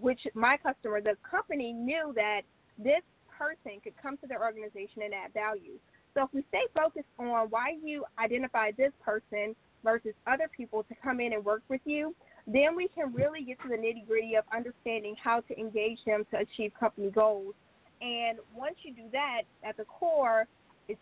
which 0.00 0.20
my 0.34 0.56
customer, 0.56 1.00
the 1.00 1.16
company 1.28 1.72
knew 1.72 2.12
that 2.14 2.42
this 2.78 3.02
person 3.36 3.80
could 3.82 3.94
come 4.00 4.16
to 4.18 4.26
their 4.26 4.42
organization 4.42 5.02
and 5.04 5.14
add 5.14 5.32
value. 5.32 5.78
So, 6.16 6.24
if 6.24 6.30
we 6.32 6.44
stay 6.48 6.62
focused 6.74 7.04
on 7.18 7.48
why 7.50 7.76
you 7.84 8.04
identify 8.18 8.70
this 8.70 8.92
person 9.04 9.54
versus 9.84 10.14
other 10.26 10.48
people 10.56 10.82
to 10.84 10.94
come 11.02 11.20
in 11.20 11.34
and 11.34 11.44
work 11.44 11.62
with 11.68 11.82
you, 11.84 12.14
then 12.46 12.74
we 12.74 12.88
can 12.88 13.12
really 13.12 13.42
get 13.42 13.60
to 13.62 13.68
the 13.68 13.74
nitty 13.74 14.06
gritty 14.06 14.34
of 14.34 14.44
understanding 14.54 15.14
how 15.22 15.40
to 15.40 15.60
engage 15.60 15.98
them 16.06 16.24
to 16.30 16.38
achieve 16.38 16.72
company 16.80 17.10
goals. 17.10 17.54
And 18.00 18.38
once 18.54 18.76
you 18.82 18.94
do 18.94 19.02
that, 19.12 19.42
at 19.62 19.76
the 19.76 19.84
core, 19.84 20.46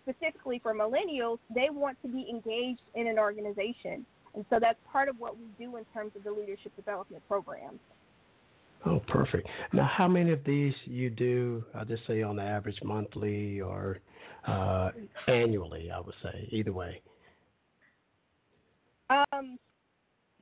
specifically 0.02 0.58
for 0.60 0.74
millennials, 0.74 1.38
they 1.54 1.68
want 1.70 1.96
to 2.02 2.08
be 2.08 2.26
engaged 2.28 2.82
in 2.96 3.06
an 3.06 3.18
organization. 3.18 4.04
And 4.34 4.44
so 4.50 4.58
that's 4.58 4.78
part 4.90 5.08
of 5.08 5.20
what 5.20 5.36
we 5.38 5.44
do 5.64 5.76
in 5.76 5.84
terms 5.94 6.10
of 6.16 6.24
the 6.24 6.32
leadership 6.32 6.74
development 6.74 7.22
program. 7.28 7.78
Oh, 8.86 9.00
perfect. 9.08 9.48
Now, 9.72 9.84
how 9.84 10.06
many 10.06 10.32
of 10.32 10.44
these 10.44 10.74
you 10.84 11.08
do? 11.08 11.64
I'll 11.74 11.86
just 11.86 12.06
say 12.06 12.22
on 12.22 12.36
the 12.36 12.42
average 12.42 12.78
monthly 12.82 13.60
or 13.60 13.98
uh, 14.46 14.90
annually. 15.26 15.90
I 15.90 16.00
would 16.00 16.14
say 16.22 16.48
either 16.50 16.72
way. 16.72 17.00
Um, 19.08 19.56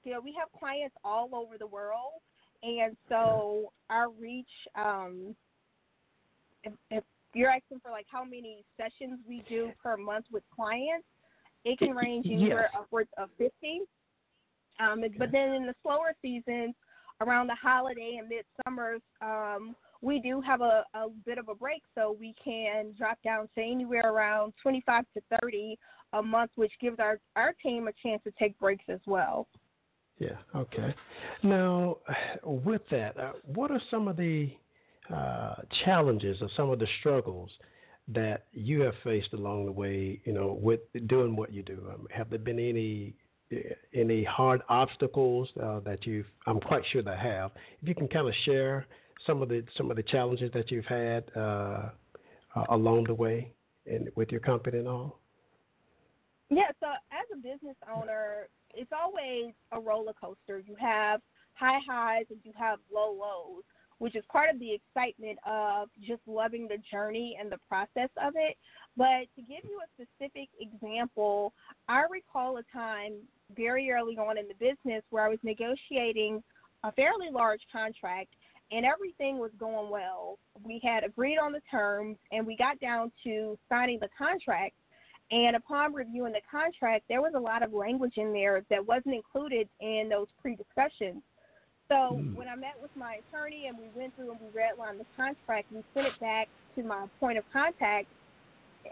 you 0.05 0.13
know, 0.13 0.21
we 0.21 0.35
have 0.39 0.49
clients 0.59 0.97
all 1.05 1.29
over 1.35 1.57
the 1.59 1.67
world, 1.67 2.21
and 2.63 2.97
so 3.09 3.73
our 3.91 4.11
reach. 4.11 4.47
Um, 4.75 5.37
if, 6.65 6.73
if 6.91 7.05
you're 7.35 7.51
asking 7.51 7.81
for 7.81 7.91
like 7.91 8.07
how 8.11 8.25
many 8.25 8.65
sessions 8.77 9.21
we 9.29 9.45
do 9.49 9.73
per 9.83 9.97
month 9.97 10.27
with 10.33 10.43
clients, 10.55 11.07
it 11.65 11.79
can 11.79 11.95
range 11.95 12.27
anywhere 12.27 12.71
yes. 12.73 12.83
upwards 12.83 13.11
of 13.19 13.31
50. 13.39 13.53
Um, 14.81 15.05
okay. 15.05 15.15
But 15.19 15.33
then 15.33 15.53
in 15.53 15.67
the 15.67 15.75
slower 15.83 16.15
seasons, 16.23 16.75
around 17.23 17.47
the 17.47 17.55
holiday 17.55 18.21
and 18.21 18.31
midsummers, 18.31 19.00
um, 19.21 19.75
we 20.00 20.21
do 20.21 20.41
have 20.41 20.61
a, 20.61 20.85
a 20.95 21.09
bit 21.25 21.38
of 21.38 21.49
a 21.49 21.55
break, 21.55 21.83
so 21.95 22.17
we 22.19 22.35
can 22.43 22.93
drop 22.99 23.19
down 23.23 23.49
to 23.55 23.62
anywhere 23.62 24.12
around 24.12 24.52
25 24.62 25.05
to 25.14 25.23
30 25.41 25.79
a 26.14 26.23
month, 26.23 26.50
which 26.57 26.73
gives 26.81 26.99
our, 26.99 27.21
our 27.37 27.55
team 27.62 27.88
a 27.88 27.93
chance 28.02 28.21
to 28.25 28.33
take 28.38 28.59
breaks 28.59 28.85
as 28.88 29.00
well. 29.07 29.47
Yeah, 30.19 30.37
okay. 30.55 30.95
Now, 31.43 31.99
with 32.45 32.83
that, 32.91 33.19
uh, 33.19 33.33
what 33.45 33.71
are 33.71 33.81
some 33.91 34.09
of 34.09 34.17
the 34.17 34.52
uh, 35.12 35.55
challenges 35.85 36.38
or 36.41 36.49
some 36.57 36.71
of 36.71 36.79
the 36.79 36.87
struggles 37.00 37.50
that 38.09 38.47
you 38.52 38.81
have 38.81 38.95
faced 39.05 39.33
along 39.33 39.67
the 39.67 39.73
way, 39.73 40.21
you 40.25 40.33
know, 40.33 40.59
with 40.61 40.81
doing 41.07 41.37
what 41.37 41.52
you 41.52 41.62
do? 41.62 41.87
Um, 41.93 42.07
have 42.11 42.29
there 42.29 42.38
been 42.38 42.59
any 42.59 43.14
any 43.94 44.25
hard 44.25 44.62
obstacles 44.68 45.49
uh, 45.62 45.80
that 45.80 46.06
you've? 46.06 46.26
I'm 46.47 46.61
quite 46.61 46.82
sure 46.92 47.02
they 47.02 47.16
have. 47.16 47.52
If 47.80 47.88
you 47.88 47.94
can 47.94 48.09
kind 48.09 48.28
of 48.28 48.35
share 48.44 48.87
some 49.26 49.42
of 49.42 49.49
the 49.49 49.64
some 49.76 49.90
of 49.90 49.97
the 49.97 50.02
challenges 50.02 50.50
that 50.54 50.71
you've 50.71 50.87
had 50.87 51.25
uh, 51.37 51.90
uh, 52.56 52.64
along 52.71 53.04
the 53.04 53.14
way, 53.14 53.52
and 53.87 54.09
with 54.16 54.30
your 54.30 54.40
company 54.40 54.78
and 54.78 54.88
all. 54.88 55.18
Yeah. 56.50 56.71
So 56.80 56.87
as 56.87 57.26
a 57.32 57.37
business 57.37 57.76
owner, 57.94 58.49
it's 58.75 58.90
always 58.92 59.54
a 59.73 59.80
roller 59.80 60.12
coaster. 60.12 60.62
You 60.66 60.76
have 60.78 61.21
high 61.54 61.80
highs 61.88 62.26
and 62.30 62.40
you 62.44 62.52
have 62.59 62.78
low 62.92 63.12
lows 63.12 63.62
which 64.02 64.16
is 64.16 64.25
part 64.32 64.50
of 64.52 64.59
the 64.59 64.75
excitement 64.75 65.38
of 65.47 65.88
just 66.04 66.21
loving 66.26 66.66
the 66.66 66.76
journey 66.90 67.38
and 67.40 67.52
the 67.52 67.59
process 67.68 68.11
of 68.21 68.32
it. 68.35 68.56
But 68.97 69.27
to 69.37 69.43
give 69.43 69.65
you 69.65 69.81
a 69.81 69.89
specific 70.03 70.49
example, 70.61 71.53
I 71.89 72.05
recall 72.11 72.59
a 72.59 72.63
time 72.73 73.15
very 73.57 73.91
early 73.91 74.17
on 74.17 74.39
in 74.39 74.47
the 74.49 74.55
business 74.55 75.03
where 75.11 75.25
I 75.25 75.29
was 75.29 75.39
negotiating 75.43 76.43
a 76.85 76.93
fairly 76.93 77.31
large 77.31 77.63
contract 77.73 78.29
and 78.71 78.85
everything 78.85 79.39
was 79.39 79.51
going 79.59 79.91
well. 79.91 80.39
We 80.65 80.81
had 80.83 81.05
agreed 81.05 81.39
on 81.39 81.53
the 81.53 81.61
terms 81.71 82.17
and 82.33 82.47
we 82.47 82.57
got 82.57 82.81
down 82.81 83.13
to 83.25 83.59
signing 83.69 83.99
the 84.01 84.09
contract. 84.17 84.75
And 85.31 85.57
upon 85.57 85.95
reviewing 85.95 86.33
the 86.33 86.41
contract, 86.51 87.05
there 87.09 87.23
was 87.23 87.33
a 87.35 87.41
lot 87.41 87.63
of 87.63 87.73
language 87.73 88.15
in 88.17 88.33
there 88.33 88.63
that 88.69 88.87
wasn't 88.87 89.15
included 89.15 89.69
in 89.81 90.09
those 90.11 90.27
pre 90.43 90.57
discussions. 90.57 91.23
So 91.89 91.95
mm. 91.95 92.35
when 92.35 92.49
I 92.49 92.57
met 92.57 92.77
with 92.81 92.91
my 92.97 93.19
attorney 93.29 93.67
and 93.67 93.79
we 93.79 93.85
went 93.95 94.15
through 94.17 94.31
and 94.31 94.41
we 94.41 94.49
redlined 94.49 94.99
the 94.99 95.07
contract, 95.17 95.73
we 95.73 95.83
sent 95.95 96.07
it 96.07 96.21
back 96.21 96.49
to 96.77 96.83
my 96.83 97.07
point 97.21 97.39
of 97.39 97.45
contact. 97.53 98.09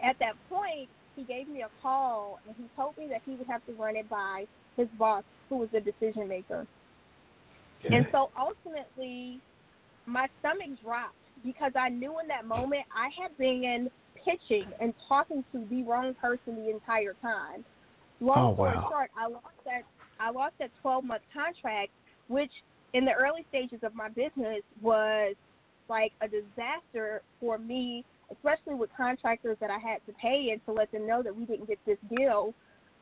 At 0.01 0.17
that 0.19 0.33
point, 0.49 0.89
he 1.15 1.23
gave 1.23 1.47
me 1.47 1.61
a 1.61 1.69
call 1.81 2.39
and 2.47 2.55
he 2.57 2.65
told 2.75 2.97
me 2.97 3.07
that 3.09 3.21
he 3.25 3.35
would 3.35 3.47
have 3.47 3.65
to 3.65 3.73
run 3.73 3.95
it 3.95 4.09
by 4.09 4.45
his 4.77 4.87
boss, 4.97 5.23
who 5.49 5.57
was 5.57 5.69
the 5.71 5.81
decision 5.81 6.27
maker. 6.27 6.65
Okay. 7.85 7.95
And 7.95 8.07
so 8.11 8.29
ultimately, 8.39 9.39
my 10.05 10.27
stomach 10.39 10.81
dropped 10.83 11.15
because 11.43 11.71
I 11.75 11.89
knew 11.89 12.19
in 12.19 12.27
that 12.27 12.45
moment 12.45 12.83
I 12.95 13.09
had 13.21 13.37
been 13.37 13.89
pitching 14.23 14.65
and 14.79 14.93
talking 15.07 15.43
to 15.51 15.65
the 15.69 15.83
wrong 15.83 16.13
person 16.21 16.63
the 16.63 16.69
entire 16.69 17.15
time. 17.21 17.65
Long 18.19 18.51
oh, 18.51 18.53
story 18.53 18.75
wow. 18.75 18.87
short, 18.89 19.11
I 19.17 19.27
lost 19.27 19.45
that 19.65 19.81
I 20.19 20.29
lost 20.29 20.53
that 20.59 20.69
12 20.83 21.03
month 21.03 21.23
contract, 21.33 21.91
which 22.27 22.51
in 22.93 23.05
the 23.05 23.13
early 23.13 23.45
stages 23.49 23.79
of 23.81 23.95
my 23.95 24.09
business 24.09 24.61
was 24.81 25.35
like 25.89 26.11
a 26.21 26.27
disaster 26.27 27.23
for 27.39 27.57
me, 27.57 28.05
especially 28.31 28.75
with 28.75 28.89
contractors 28.95 29.57
that 29.59 29.69
I 29.69 29.77
had 29.77 30.05
to 30.07 30.13
pay 30.13 30.49
and 30.51 30.63
to 30.65 30.73
let 30.73 30.91
them 30.91 31.07
know 31.07 31.21
that 31.23 31.35
we 31.35 31.45
didn't 31.45 31.67
get 31.67 31.79
this 31.85 31.97
deal. 32.15 32.53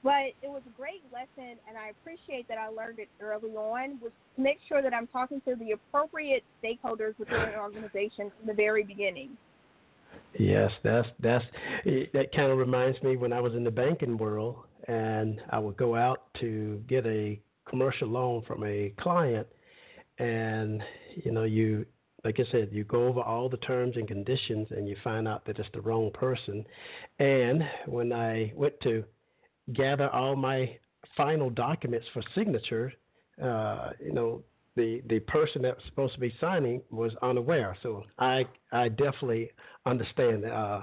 But 0.02 0.32
it 0.42 0.50
was 0.50 0.62
a 0.66 0.78
great 0.78 1.04
lesson, 1.12 1.58
and 1.68 1.78
I 1.78 1.90
appreciate 1.90 2.48
that 2.48 2.58
I 2.58 2.70
learned 2.70 3.00
it 3.00 3.10
early 3.20 3.52
on. 3.52 4.00
Was 4.02 4.12
to 4.38 4.42
make 4.42 4.58
sure 4.68 4.82
that 4.82 4.94
I'm 4.94 5.08
talking 5.08 5.42
to 5.42 5.56
the 5.56 5.72
appropriate 5.72 6.44
stakeholders 6.64 7.20
within 7.20 7.36
an 7.36 7.60
organization 7.60 8.32
from 8.38 8.48
the 8.48 8.54
very 8.54 8.84
beginning. 8.84 9.32
Yes, 10.38 10.72
that's 10.84 11.08
that's 11.20 11.44
that 12.14 12.32
kind 12.34 12.52
of 12.52 12.58
reminds 12.58 13.02
me 13.04 13.18
when 13.18 13.34
I 13.34 13.42
was 13.42 13.54
in 13.56 13.64
the 13.66 13.72
banking 13.72 14.18
world, 14.18 14.56
and 14.88 15.42
I 15.50 15.60
would 15.60 15.76
go 15.76 15.96
out 15.96 16.34
to 16.40 16.82
get 16.88 17.06
a 17.06 17.40
commercial 17.68 18.08
loan 18.08 18.44
from 18.48 18.64
a 18.64 18.94
client, 19.02 19.48
and 20.18 20.82
you 21.24 21.32
know 21.32 21.44
you 21.44 21.86
like 22.24 22.40
I 22.40 22.52
said, 22.52 22.70
you 22.72 22.84
go 22.84 23.08
over 23.08 23.22
all 23.22 23.50
the 23.50 23.58
terms 23.58 23.96
and 23.96 24.08
conditions 24.08 24.68
and 24.72 24.88
you 24.88 24.96
find 25.04 25.28
out 25.28 25.46
that 25.46 25.58
it's 25.60 25.70
the 25.74 25.82
wrong 25.82 26.12
person. 26.12 26.66
And 27.20 27.64
when 27.86 28.12
I 28.12 28.52
went 28.56 28.80
to 28.82 29.04
gather 29.74 30.10
all 30.10 30.36
my 30.36 30.78
final 31.16 31.50
documents 31.50 32.08
for 32.14 32.22
signature, 32.36 32.94
uh, 33.42 33.92
you 34.04 34.12
know, 34.14 34.44
the, 34.76 35.02
the 35.08 35.20
person 35.22 35.62
that 35.64 35.76
was 35.76 35.84
supposed 35.88 36.14
to 36.14 36.20
be 36.20 36.34
signing 36.40 36.82
was 36.92 37.12
unaware. 37.22 37.76
So 37.84 38.04
I 38.18 38.46
I 38.72 38.90
definitely 38.90 39.52
understand 39.86 40.46
uh, 40.46 40.82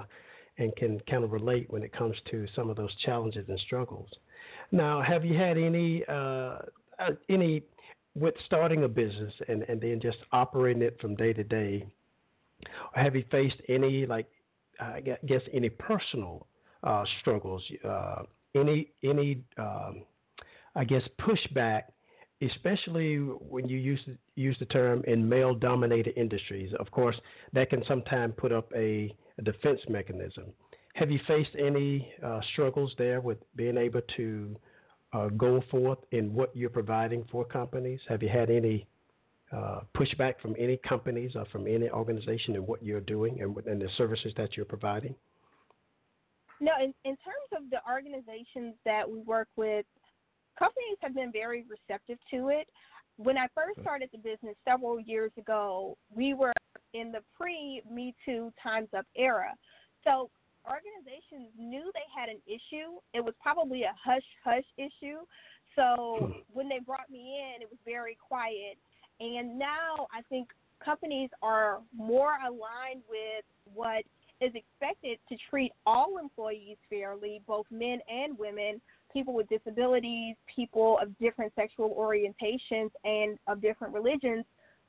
and 0.57 0.75
can 0.75 0.99
kind 1.09 1.23
of 1.23 1.31
relate 1.31 1.67
when 1.69 1.83
it 1.83 1.93
comes 1.93 2.15
to 2.31 2.45
some 2.55 2.69
of 2.69 2.75
those 2.75 2.95
challenges 3.05 3.45
and 3.47 3.59
struggles. 3.59 4.09
Now, 4.71 5.01
have 5.01 5.23
you 5.23 5.37
had 5.37 5.57
any 5.57 6.03
uh, 6.07 6.59
uh 6.99 7.11
any 7.29 7.63
with 8.17 8.33
starting 8.45 8.83
a 8.83 8.87
business 8.87 9.33
and, 9.47 9.63
and 9.63 9.79
then 9.79 9.99
just 10.01 10.17
operating 10.31 10.81
it 10.81 10.99
from 10.99 11.15
day 11.15 11.33
to 11.33 11.43
day, 11.43 11.85
have 12.93 13.15
you 13.15 13.23
faced 13.31 13.61
any 13.69 14.05
like 14.05 14.27
I 14.79 15.01
guess 15.25 15.41
any 15.53 15.69
personal 15.69 16.47
uh, 16.83 17.03
struggles, 17.21 17.63
uh, 17.87 18.23
any 18.55 18.91
any 19.03 19.43
um, 19.57 20.03
I 20.75 20.83
guess 20.83 21.01
pushback, 21.19 21.83
especially 22.41 23.17
when 23.17 23.67
you 23.67 23.77
use 23.77 23.99
use 24.35 24.55
the 24.59 24.65
term 24.65 25.03
in 25.07 25.27
male 25.27 25.55
dominated 25.55 26.13
industries. 26.17 26.71
Of 26.79 26.91
course, 26.91 27.19
that 27.53 27.69
can 27.69 27.83
sometimes 27.87 28.33
put 28.37 28.51
up 28.51 28.71
a, 28.75 29.13
a 29.37 29.41
defense 29.41 29.81
mechanism. 29.89 30.45
Have 30.93 31.11
you 31.11 31.19
faced 31.27 31.55
any 31.57 32.11
uh, 32.23 32.39
struggles 32.53 32.93
there 32.97 33.21
with 33.21 33.37
being 33.55 33.77
able 33.77 34.01
to 34.17 34.55
uh, 35.13 35.27
go 35.29 35.61
forth 35.71 35.99
in 36.11 36.33
what 36.33 36.55
you're 36.55 36.69
providing 36.69 37.25
for 37.31 37.45
companies? 37.45 37.99
Have 38.09 38.21
you 38.21 38.29
had 38.29 38.49
any 38.49 38.85
uh, 39.51 39.81
pushback 39.95 40.39
from 40.41 40.55
any 40.57 40.77
companies 40.77 41.31
or 41.35 41.45
from 41.45 41.67
any 41.67 41.89
organization 41.89 42.55
in 42.55 42.65
what 42.65 42.83
you're 42.83 43.01
doing 43.01 43.41
and, 43.41 43.55
and 43.65 43.81
the 43.81 43.89
services 43.97 44.33
that 44.37 44.57
you're 44.57 44.65
providing? 44.65 45.15
No, 46.59 46.71
in, 46.81 46.93
in 47.05 47.15
terms 47.17 47.49
of 47.55 47.69
the 47.69 47.77
organizations 47.89 48.73
that 48.83 49.09
we 49.09 49.19
work 49.19 49.47
with, 49.55 49.85
companies 50.57 50.97
have 51.01 51.13
been 51.13 51.31
very 51.31 51.63
receptive 51.69 52.17
to 52.31 52.49
it. 52.49 52.67
When 53.17 53.37
I 53.37 53.47
first 53.55 53.79
started 53.81 54.09
the 54.11 54.17
business 54.17 54.55
several 54.67 54.99
years 54.99 55.31
ago, 55.37 55.97
we 56.13 56.33
were 56.33 56.53
in 56.93 57.11
the 57.11 57.19
pre 57.37 57.81
Me 57.91 58.13
Too 58.25 58.51
Time's 58.61 58.89
Up 58.95 59.05
era. 59.15 59.53
So 60.03 60.29
organizations 60.67 61.49
knew 61.57 61.91
they 61.93 62.07
had 62.15 62.29
an 62.29 62.39
issue. 62.45 62.99
It 63.13 63.23
was 63.23 63.33
probably 63.41 63.83
a 63.83 63.93
hush 64.03 64.25
hush 64.43 64.67
issue. 64.77 65.25
So 65.75 66.17
hmm. 66.19 66.31
when 66.53 66.69
they 66.69 66.79
brought 66.79 67.09
me 67.09 67.39
in, 67.39 67.61
it 67.61 67.69
was 67.69 67.79
very 67.85 68.17
quiet. 68.19 68.77
And 69.19 69.57
now 69.57 70.07
I 70.13 70.21
think 70.29 70.49
companies 70.83 71.29
are 71.41 71.79
more 71.95 72.33
aligned 72.45 73.01
with 73.09 73.45
what 73.73 74.03
is 74.39 74.51
expected 74.53 75.17
to 75.29 75.35
treat 75.49 75.71
all 75.85 76.17
employees 76.21 76.77
fairly, 76.89 77.41
both 77.47 77.65
men 77.71 77.99
and 78.07 78.37
women, 78.37 78.79
people 79.11 79.33
with 79.33 79.49
disabilities, 79.49 80.35
people 80.53 80.99
of 81.01 81.17
different 81.17 81.51
sexual 81.55 81.95
orientations, 81.95 82.91
and 83.03 83.39
of 83.47 83.61
different 83.61 83.93
religions. 83.93 84.45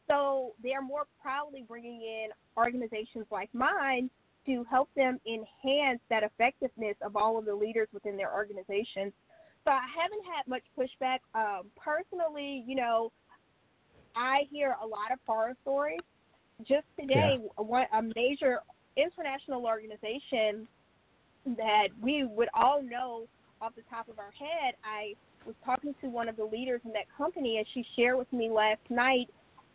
So 0.07 0.53
they're 0.63 0.83
more 0.83 1.05
proudly 1.21 1.65
bringing 1.67 2.03
in 2.03 2.29
organizations 2.57 3.27
like 3.31 3.49
mine 3.55 4.11
to 4.49 4.65
help 4.65 4.89
them 4.97 5.21
enhance 5.27 6.01
that 6.09 6.23
effectiveness 6.23 6.97
of 7.03 7.17
all 7.17 7.39
of 7.39 7.45
the 7.45 7.55
leaders 7.55 7.89
within 7.93 8.17
their 8.17 8.33
organizations. 8.33 9.13
So 9.65 9.73
I 9.73 9.85
haven't 9.95 10.25
had 10.25 10.49
much 10.49 10.63
pushback. 10.77 11.19
Um, 11.35 11.67
personally, 11.77 12.65
you 12.67 12.75
know, 12.75 13.13
I 14.17 14.45
hear 14.51 14.77
a 14.83 14.87
lot 14.87 15.13
of 15.13 15.19
horror 15.27 15.55
stories. 15.63 16.01
Just 16.61 16.87
today, 16.99 17.39
yeah. 17.39 17.63
one, 17.63 17.87
a 17.93 18.03
major 18.17 18.61
international 18.97 19.67
organization 19.67 20.67
that 21.57 21.89
we 22.03 22.25
would 22.25 22.49
all 22.55 22.83
know 22.83 23.27
off 23.61 23.75
the 23.77 23.83
top 23.91 24.09
of 24.09 24.19
our 24.19 24.33
head, 24.33 24.75
I 24.83 25.15
was 25.47 25.55
talking 25.65 25.95
to 26.01 26.09
one 26.09 26.29
of 26.29 26.37
the 26.37 26.45
leaders 26.45 26.81
in 26.85 26.93
that 26.93 27.05
company, 27.17 27.59
and 27.59 27.67
she 27.75 27.85
shared 27.97 28.17
with 28.17 28.33
me 28.33 28.51
last 28.51 28.81
night 28.89 29.29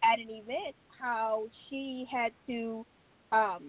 at 0.03 0.19
an 0.19 0.29
event 0.29 0.75
how 0.99 1.45
she 1.69 2.05
had 2.11 2.31
to 2.47 2.85
um, 3.31 3.63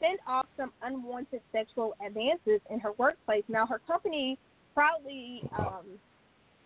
fend 0.00 0.18
off 0.26 0.46
some 0.56 0.72
unwanted 0.82 1.40
sexual 1.52 1.94
advances 2.04 2.60
in 2.70 2.80
her 2.80 2.92
workplace. 2.98 3.44
Now, 3.48 3.66
her 3.66 3.80
company 3.86 4.38
proudly 4.74 5.42
um, 5.58 5.86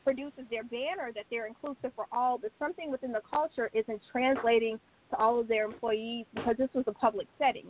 produces 0.04 0.44
their 0.50 0.64
banner 0.64 1.10
that 1.14 1.24
they're 1.30 1.46
inclusive 1.46 1.92
for 1.96 2.06
all, 2.12 2.38
but 2.38 2.52
something 2.58 2.90
within 2.90 3.12
the 3.12 3.22
culture 3.28 3.70
isn't 3.74 4.00
translating 4.10 4.78
to 5.10 5.16
all 5.16 5.40
of 5.40 5.48
their 5.48 5.64
employees 5.64 6.26
because 6.34 6.56
this 6.56 6.68
was 6.74 6.84
a 6.86 6.92
public 6.92 7.26
setting. 7.38 7.66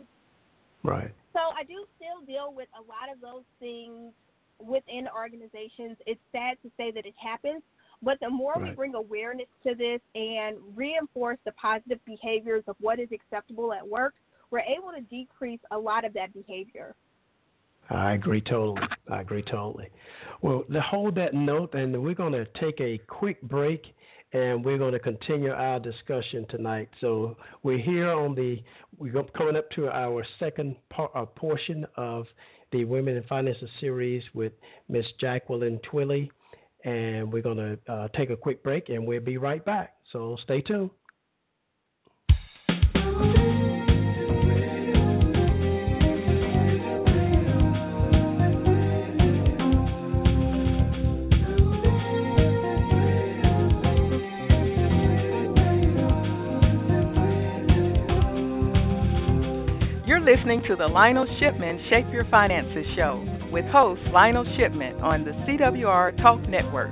Right. 0.83 1.11
So 1.33 1.39
I 1.39 1.63
do 1.63 1.85
still 1.97 2.25
deal 2.27 2.53
with 2.55 2.67
a 2.77 2.81
lot 2.81 3.11
of 3.13 3.19
those 3.19 3.43
things 3.59 4.13
within 4.59 5.07
organizations. 5.15 5.97
It's 6.05 6.21
sad 6.31 6.57
to 6.63 6.71
say 6.77 6.91
that 6.91 7.05
it 7.05 7.15
happens, 7.21 7.61
but 8.03 8.19
the 8.21 8.29
more 8.29 8.53
right. 8.53 8.69
we 8.69 8.71
bring 8.71 8.95
awareness 8.95 9.47
to 9.65 9.73
this 9.73 9.99
and 10.13 10.57
reinforce 10.75 11.37
the 11.45 11.51
positive 11.53 11.99
behaviors 12.05 12.63
of 12.67 12.75
what 12.79 12.99
is 12.99 13.09
acceptable 13.11 13.73
at 13.73 13.85
work, 13.85 14.13
we're 14.55 14.61
able 14.61 14.93
to 14.93 15.01
decrease 15.01 15.59
a 15.71 15.77
lot 15.77 16.05
of 16.05 16.13
that 16.13 16.33
behavior. 16.33 16.95
I 17.89 18.13
agree 18.13 18.39
totally. 18.39 18.81
I 19.11 19.19
agree 19.19 19.43
totally. 19.43 19.89
Well, 20.41 20.63
to 20.71 20.79
hold 20.79 21.15
that 21.15 21.33
note, 21.33 21.73
and 21.75 22.01
we're 22.01 22.15
going 22.15 22.31
to 22.31 22.45
take 22.59 22.79
a 22.79 22.97
quick 23.07 23.41
break 23.41 23.83
and 24.31 24.63
we're 24.63 24.77
going 24.77 24.93
to 24.93 24.99
continue 24.99 25.51
our 25.51 25.79
discussion 25.79 26.45
tonight. 26.49 26.89
So 27.01 27.35
we're 27.63 27.77
here 27.79 28.09
on 28.09 28.33
the 28.33 28.63
we're 28.97 29.23
coming 29.37 29.57
up 29.57 29.69
to 29.71 29.89
our 29.89 30.25
second 30.39 30.77
part, 30.89 31.11
uh, 31.15 31.25
portion 31.25 31.85
of 31.97 32.25
the 32.71 32.85
Women 32.85 33.17
in 33.17 33.23
Finances 33.23 33.69
series 33.81 34.23
with 34.33 34.53
Miss 34.87 35.05
Jacqueline 35.19 35.79
Twillie, 35.91 36.29
and 36.85 37.31
we're 37.31 37.43
going 37.43 37.57
to 37.57 37.91
uh, 37.91 38.07
take 38.15 38.29
a 38.29 38.37
quick 38.37 38.63
break, 38.63 38.87
and 38.87 39.05
we'll 39.05 39.19
be 39.19 39.37
right 39.37 39.63
back. 39.65 39.95
So 40.13 40.37
stay 40.43 40.61
tuned. 40.61 40.91
Listening 60.25 60.63
to 60.63 60.75
the 60.75 60.87
Lionel 60.87 61.27
Shipman 61.39 61.85
Shape 61.87 62.07
Your 62.11 62.25
Finances 62.31 62.83
show 62.95 63.23
with 63.51 63.63
host 63.65 64.01
Lionel 64.11 64.43
Shipman 64.57 64.95
on 64.95 65.23
the 65.23 65.29
CWR 65.29 66.19
Talk 66.19 66.41
Network. 66.49 66.89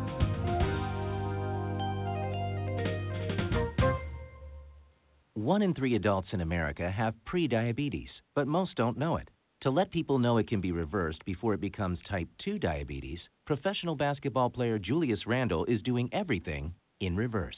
One 5.34 5.64
in 5.64 5.74
three 5.74 5.96
adults 5.96 6.28
in 6.32 6.42
America 6.42 6.92
have 6.92 7.16
prediabetes, 7.28 8.10
but 8.36 8.48
most 8.48 8.76
don't 8.76 9.00
know 9.00 9.18
it. 9.18 9.30
To 9.62 9.72
let 9.72 9.90
people 9.90 10.20
know 10.20 10.38
it 10.38 10.48
can 10.48 10.62
be 10.62 10.72
reversed 10.72 11.26
before 11.26 11.56
it 11.56 11.62
becomes 11.62 11.98
type 12.08 12.28
2 12.46 12.60
diabetes, 12.60 13.20
professional 13.48 13.96
basketball 13.96 14.52
player 14.52 14.78
Julius 14.78 15.26
Randle 15.26 15.66
is 15.66 15.82
doing 15.82 16.08
everything 16.14 16.76
in 17.00 17.16
reverse. 17.16 17.58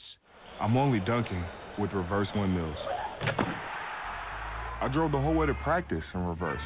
I'm 0.58 0.78
only 0.78 1.00
dunking 1.00 1.44
with 1.78 1.92
reverse 1.92 2.28
windmills. 2.34 2.78
I 4.78 4.88
drove 4.88 5.12
the 5.12 5.18
whole 5.18 5.34
way 5.34 5.46
to 5.46 5.54
practice 5.64 6.04
in 6.14 6.26
reverse. 6.26 6.60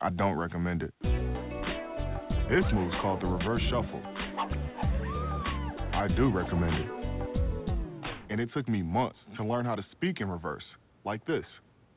I 0.00 0.10
don't 0.10 0.36
recommend 0.36 0.82
it. 0.82 0.92
This 1.02 2.64
move's 2.72 2.94
called 3.00 3.22
the 3.22 3.26
reverse 3.26 3.62
shuffle. 3.70 4.02
I 5.92 6.08
do 6.16 6.30
recommend 6.30 6.74
it. 6.74 6.90
And 8.30 8.40
it 8.40 8.50
took 8.52 8.68
me 8.68 8.82
months 8.82 9.18
to 9.36 9.44
learn 9.44 9.64
how 9.64 9.76
to 9.76 9.84
speak 9.92 10.20
in 10.20 10.28
reverse, 10.28 10.64
like 11.04 11.24
this. 11.26 11.44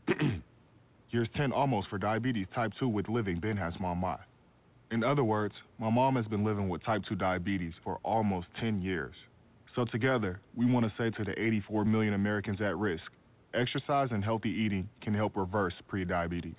Years 1.10 1.28
10 1.36 1.52
almost 1.52 1.90
for 1.90 1.98
diabetes 1.98 2.48
type 2.54 2.72
2 2.80 2.88
with 2.88 3.10
living 3.10 3.40
Ben 3.40 3.58
has 3.58 3.74
mom 3.80 3.98
my. 4.00 4.18
In 4.92 5.04
other 5.04 5.24
words, 5.24 5.56
my 5.80 5.90
mom 5.90 6.16
has 6.18 6.26
been 6.26 6.44
living 6.44 6.70
with 6.70 6.84
type 6.84 7.02
2 7.10 7.16
diabetes 7.16 7.74
for 7.84 8.00
almost 8.04 8.48
10 8.60 8.82
years. 8.82 9.16
So 9.76 9.86
together, 9.86 10.40
we 10.56 10.66
want 10.66 10.86
to 10.86 10.92
say 10.98 11.10
to 11.18 11.24
the 11.24 11.40
84 11.42 11.86
million 11.86 12.14
Americans 12.14 12.60
at 12.62 12.78
risk, 12.78 13.04
Exercise 13.54 14.08
and 14.12 14.24
healthy 14.24 14.50
eating 14.50 14.88
can 15.02 15.14
help 15.14 15.36
reverse 15.36 15.74
prediabetes. 15.92 16.56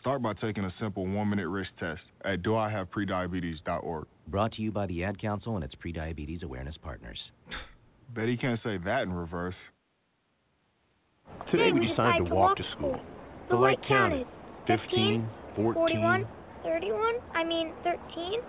Start 0.00 0.22
by 0.22 0.32
taking 0.34 0.64
a 0.64 0.72
simple 0.80 1.06
one 1.06 1.28
minute 1.28 1.48
risk 1.48 1.70
test 1.78 2.00
at 2.24 2.42
doihaveprediabetes.org. 2.42 4.06
Brought 4.28 4.52
to 4.52 4.62
you 4.62 4.70
by 4.70 4.86
the 4.86 5.04
Ad 5.04 5.20
Council 5.20 5.56
and 5.56 5.64
its 5.64 5.74
prediabetes 5.74 6.42
awareness 6.42 6.76
partners. 6.82 7.18
Bet 8.14 8.28
he 8.28 8.36
can't 8.36 8.58
say 8.64 8.78
that 8.78 9.02
in 9.02 9.12
reverse. 9.12 9.54
Today 11.50 11.72
we 11.72 11.86
decided 11.86 12.26
to 12.26 12.34
walk 12.34 12.56
to 12.56 12.64
school. 12.76 12.98
The 13.50 13.56
light 13.56 13.78
counted 13.86 14.26
15, 14.66 15.28
14, 15.56 15.74
41, 15.74 16.26
31, 16.64 17.14
I 17.34 17.44
mean 17.44 17.72
13. 17.84 18.40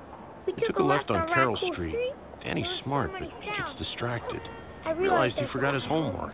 We 0.47 0.54
took, 0.54 0.77
a 0.80 0.84
left 0.84 1.12
on 1.12 1.27
Carroll 1.27 1.58
Street. 1.73 1.95
Danny's 2.43 2.65
smart, 2.84 3.12
but 3.12 3.21
he 3.21 3.27
gets 3.27 3.77
distracted. 3.77 4.41
I 4.86 4.91
realized 4.91 5.36
he 5.36 5.45
forgot 5.51 5.73
his 5.73 5.84
homework. 5.84 6.34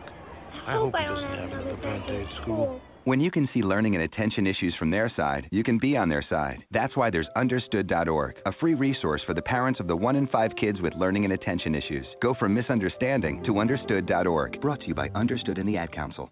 I 0.68 0.74
hope 0.74 0.94
he 0.98 1.06
doesn't 1.06 1.24
have 1.24 1.52
another 1.52 1.78
bad 1.78 2.06
day 2.08 2.24
at 2.24 2.42
school. 2.42 2.82
When 3.06 3.22
you 3.22 3.32
can 3.32 3.48
see 3.54 3.62
learning 3.62 3.96
and 3.96 4.04
attention 4.04 4.46
issues 4.46 4.76
from 4.76 4.92
their 4.92 5.10
side, 5.16 5.48
you 5.50 5.64
can 5.64 5.78
be 5.78 5.96
on 5.96 6.10
their 6.10 6.26
side. 6.30 6.66
That's 6.72 6.98
why 6.98 7.10
there's 7.10 7.30
Understood.org, 7.38 8.36
a 8.46 8.52
free 8.60 8.74
resource 8.74 9.22
for 9.26 9.34
the 9.34 9.42
parents 9.42 9.80
of 9.80 9.88
the 9.88 9.96
one 9.96 10.18
in 10.18 10.28
five 10.28 10.52
kids 10.60 10.82
with 10.82 10.94
learning 10.96 11.24
and 11.24 11.32
attention 11.32 11.74
issues. 11.74 12.06
Go 12.22 12.34
from 12.34 12.54
misunderstanding 12.54 13.46
to 13.46 13.60
Understood.org. 13.60 14.60
Brought 14.60 14.82
to 14.82 14.88
you 14.88 14.94
by 14.94 15.10
Understood 15.16 15.58
and 15.58 15.70
the 15.70 15.78
Ad 15.78 15.94
Council. 15.94 16.30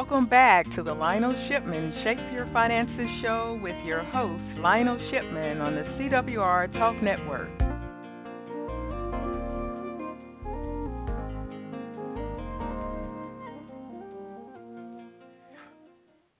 Welcome 0.00 0.28
back 0.28 0.64
to 0.76 0.84
the 0.84 0.94
Lionel 0.94 1.34
Shipman 1.48 1.92
Shape 2.04 2.32
Your 2.32 2.48
Finances 2.52 3.08
show 3.20 3.58
with 3.60 3.74
your 3.84 4.04
host, 4.04 4.60
Lionel 4.60 4.96
Shipman, 5.10 5.60
on 5.60 5.74
the 5.74 5.82
CWR 5.98 6.72
Talk 6.74 7.02
Network. 7.02 7.48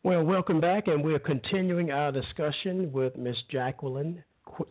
Well, 0.05 0.23
welcome 0.23 0.61
back, 0.61 0.87
and 0.87 1.03
we're 1.03 1.19
continuing 1.19 1.91
our 1.91 2.13
discussion 2.13 2.93
with 2.93 3.17
Miss 3.17 3.37
Jacqueline 3.51 4.23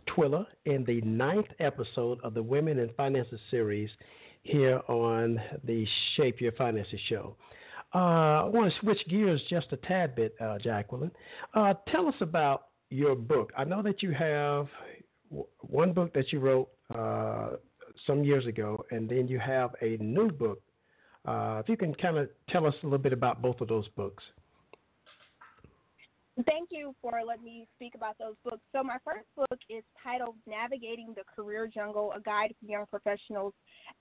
Twillie 0.08 0.46
in 0.64 0.86
the 0.86 1.02
ninth 1.02 1.50
episode 1.60 2.22
of 2.24 2.34
the 2.34 2.42
Women 2.42 2.80
in 2.80 2.88
Finances 2.96 3.42
series 3.52 3.90
here 4.44 4.80
on 4.88 5.42
the 5.66 5.86
Shape 6.16 6.40
Your 6.40 6.54
Finances 6.54 7.02
show. 7.10 7.36
Uh, 7.96 7.98
I 7.98 8.44
want 8.46 8.72
to 8.72 8.80
switch 8.80 9.00
gears 9.10 9.42
just 9.50 9.68
a 9.72 9.78
tad 9.78 10.16
bit, 10.16 10.36
uh, 10.42 10.58
Jacqueline. 10.60 11.12
Uh, 11.54 11.74
tell 11.88 12.08
us 12.08 12.16
about 12.22 12.68
your 12.90 13.16
book. 13.16 13.52
I 13.58 13.64
know 13.64 13.82
that 13.82 14.04
you 14.04 14.12
have 14.12 14.68
one 15.62 15.94
book 15.94 16.14
that 16.14 16.32
you 16.32 16.40
wrote 16.40 16.70
some 18.06 18.24
years 18.24 18.46
ago, 18.46 18.86
and 18.92 19.10
then 19.10 19.28
you 19.28 19.40
have 19.40 19.72
a 19.82 19.98
new 19.98 20.30
book. 20.30 20.62
If 21.28 21.68
you 21.70 21.78
can 21.78 21.94
kind 21.96 22.18
of 22.18 22.30
tell 22.50 22.66
us 22.66 22.76
a 22.84 22.86
little 22.86 23.00
bit 23.00 23.14
about 23.14 23.42
both 23.42 23.60
of 23.62 23.68
those 23.68 23.88
books. 23.90 24.24
Thank 26.46 26.70
you 26.72 26.94
for 27.02 27.20
letting 27.26 27.44
me 27.44 27.68
speak 27.76 27.96
about 27.96 28.16
those 28.20 28.36
books. 28.44 28.62
So, 28.72 28.84
my 28.84 28.98
first 29.04 29.26
book 29.36 29.60
is 29.70 29.84
titled 30.04 30.36
Navigating 30.46 31.16
the 31.16 31.24
Career 31.36 31.68
Jungle 31.68 32.14
A 32.16 32.20
Guide 32.20 32.54
for 32.60 32.70
Young 32.70 32.86
Professionals. 32.86 33.54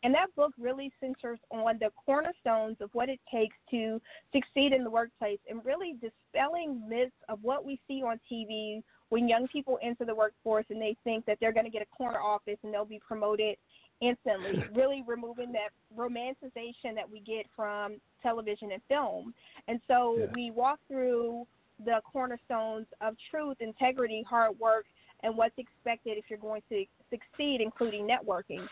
And 0.02 0.14
that 0.14 0.34
book 0.36 0.52
really 0.58 0.92
centers 1.00 1.38
on 1.50 1.78
the 1.80 1.90
cornerstones 2.04 2.76
of 2.80 2.90
what 2.92 3.08
it 3.08 3.20
takes 3.32 3.56
to 3.70 4.00
succeed 4.34 4.72
in 4.74 4.84
the 4.84 4.90
workplace 4.90 5.38
and 5.48 5.64
really 5.64 5.94
dispelling 5.94 6.86
myths 6.86 7.12
of 7.30 7.38
what 7.40 7.64
we 7.64 7.80
see 7.88 8.02
on 8.02 8.20
TV 8.30 8.82
when 9.08 9.28
young 9.28 9.46
people 9.48 9.78
enter 9.82 10.04
the 10.04 10.14
workforce 10.14 10.66
and 10.68 10.80
they 10.80 10.96
think 11.04 11.24
that 11.24 11.38
they're 11.40 11.52
going 11.52 11.64
to 11.64 11.70
get 11.70 11.82
a 11.82 11.96
corner 11.96 12.20
office 12.20 12.58
and 12.64 12.74
they'll 12.74 12.84
be 12.84 13.00
promoted 13.06 13.56
instantly, 14.02 14.62
really 14.74 15.02
removing 15.06 15.52
that 15.52 15.70
romanticization 15.96 16.94
that 16.94 17.10
we 17.10 17.20
get 17.20 17.46
from 17.54 17.96
television 18.22 18.72
and 18.72 18.82
film. 18.88 19.32
And 19.68 19.80
so 19.88 20.16
yeah. 20.18 20.26
we 20.34 20.50
walk 20.50 20.80
through 20.88 21.46
the 21.84 22.00
cornerstones 22.10 22.86
of 23.00 23.14
truth, 23.30 23.56
integrity, 23.60 24.24
hard 24.28 24.58
work, 24.58 24.86
and 25.22 25.36
what's 25.36 25.56
expected 25.58 26.18
if 26.18 26.24
you're 26.28 26.38
going 26.38 26.62
to 26.68 26.84
succeed, 27.10 27.60
including 27.60 28.06
networking. 28.06 28.66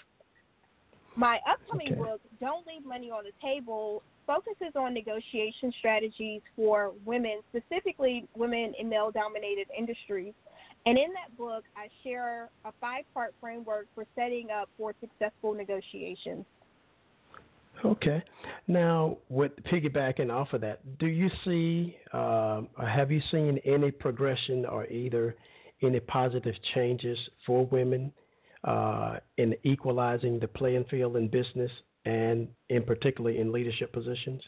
My 1.17 1.38
upcoming 1.49 1.93
okay. 1.93 2.03
book, 2.03 2.21
Don't 2.40 2.67
Leave 2.67 2.85
Money 2.85 3.11
on 3.11 3.25
the 3.25 3.31
Table, 3.40 4.03
focuses 4.27 4.75
on 4.75 4.95
negotiation 4.95 5.73
strategies 5.79 6.40
for 6.57 6.93
women, 7.05 7.40
specifically 7.51 8.27
women 8.37 8.73
in 8.79 8.88
male 8.88 9.11
dominated 9.11 9.69
industries. 9.77 10.35
And 10.87 10.99
in 10.99 11.12
that 11.12 11.37
book, 11.38 11.64
I 11.77 11.88
share 12.03 12.51
a 12.64 12.73
five 12.81 13.05
part 13.14 13.35
framework 13.40 13.87
for 13.95 14.05
setting 14.14 14.49
up 14.51 14.69
for 14.77 14.93
successful 15.01 15.55
negotiations. 15.55 16.45
Okay. 17.84 18.22
Now, 18.66 19.18
with 19.28 19.52
piggybacking 19.70 20.30
off 20.30 20.52
of 20.52 20.60
that, 20.62 20.98
do 20.98 21.06
you 21.06 21.28
see, 21.44 21.96
uh, 22.12 22.62
have 22.80 23.10
you 23.10 23.20
seen 23.30 23.58
any 23.64 23.90
progression 23.90 24.64
or 24.64 24.87
either 24.87 25.37
any 25.82 26.00
positive 26.00 26.54
changes 26.74 27.18
for 27.46 27.66
women 27.66 28.12
uh, 28.64 29.18
in 29.37 29.54
equalizing 29.64 30.38
the 30.40 30.48
playing 30.48 30.84
field 30.90 31.16
in 31.16 31.28
business 31.28 31.70
and 32.06 32.48
in 32.70 32.82
particularly 32.82 33.38
in 33.38 33.52
leadership 33.52 33.92
positions? 33.92 34.40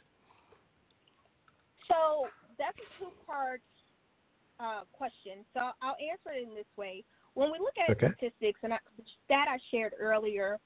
So 1.89 2.27
that's 2.59 2.77
a 2.79 2.99
two-part 2.99 3.61
uh, 4.59 4.81
question. 4.93 5.45
So 5.53 5.61
I'll 5.83 5.97
answer 6.01 6.39
it 6.39 6.49
in 6.49 6.55
this 6.55 6.67
way. 6.77 7.05
When 7.35 7.53
we 7.53 7.59
look 7.59 7.75
at 7.77 7.91
okay. 7.91 8.15
statistics, 8.17 8.61
and 8.63 8.73
I, 8.73 8.79
that 9.29 9.47
I 9.49 9.59
shared 9.71 9.93
earlier, 10.01 10.59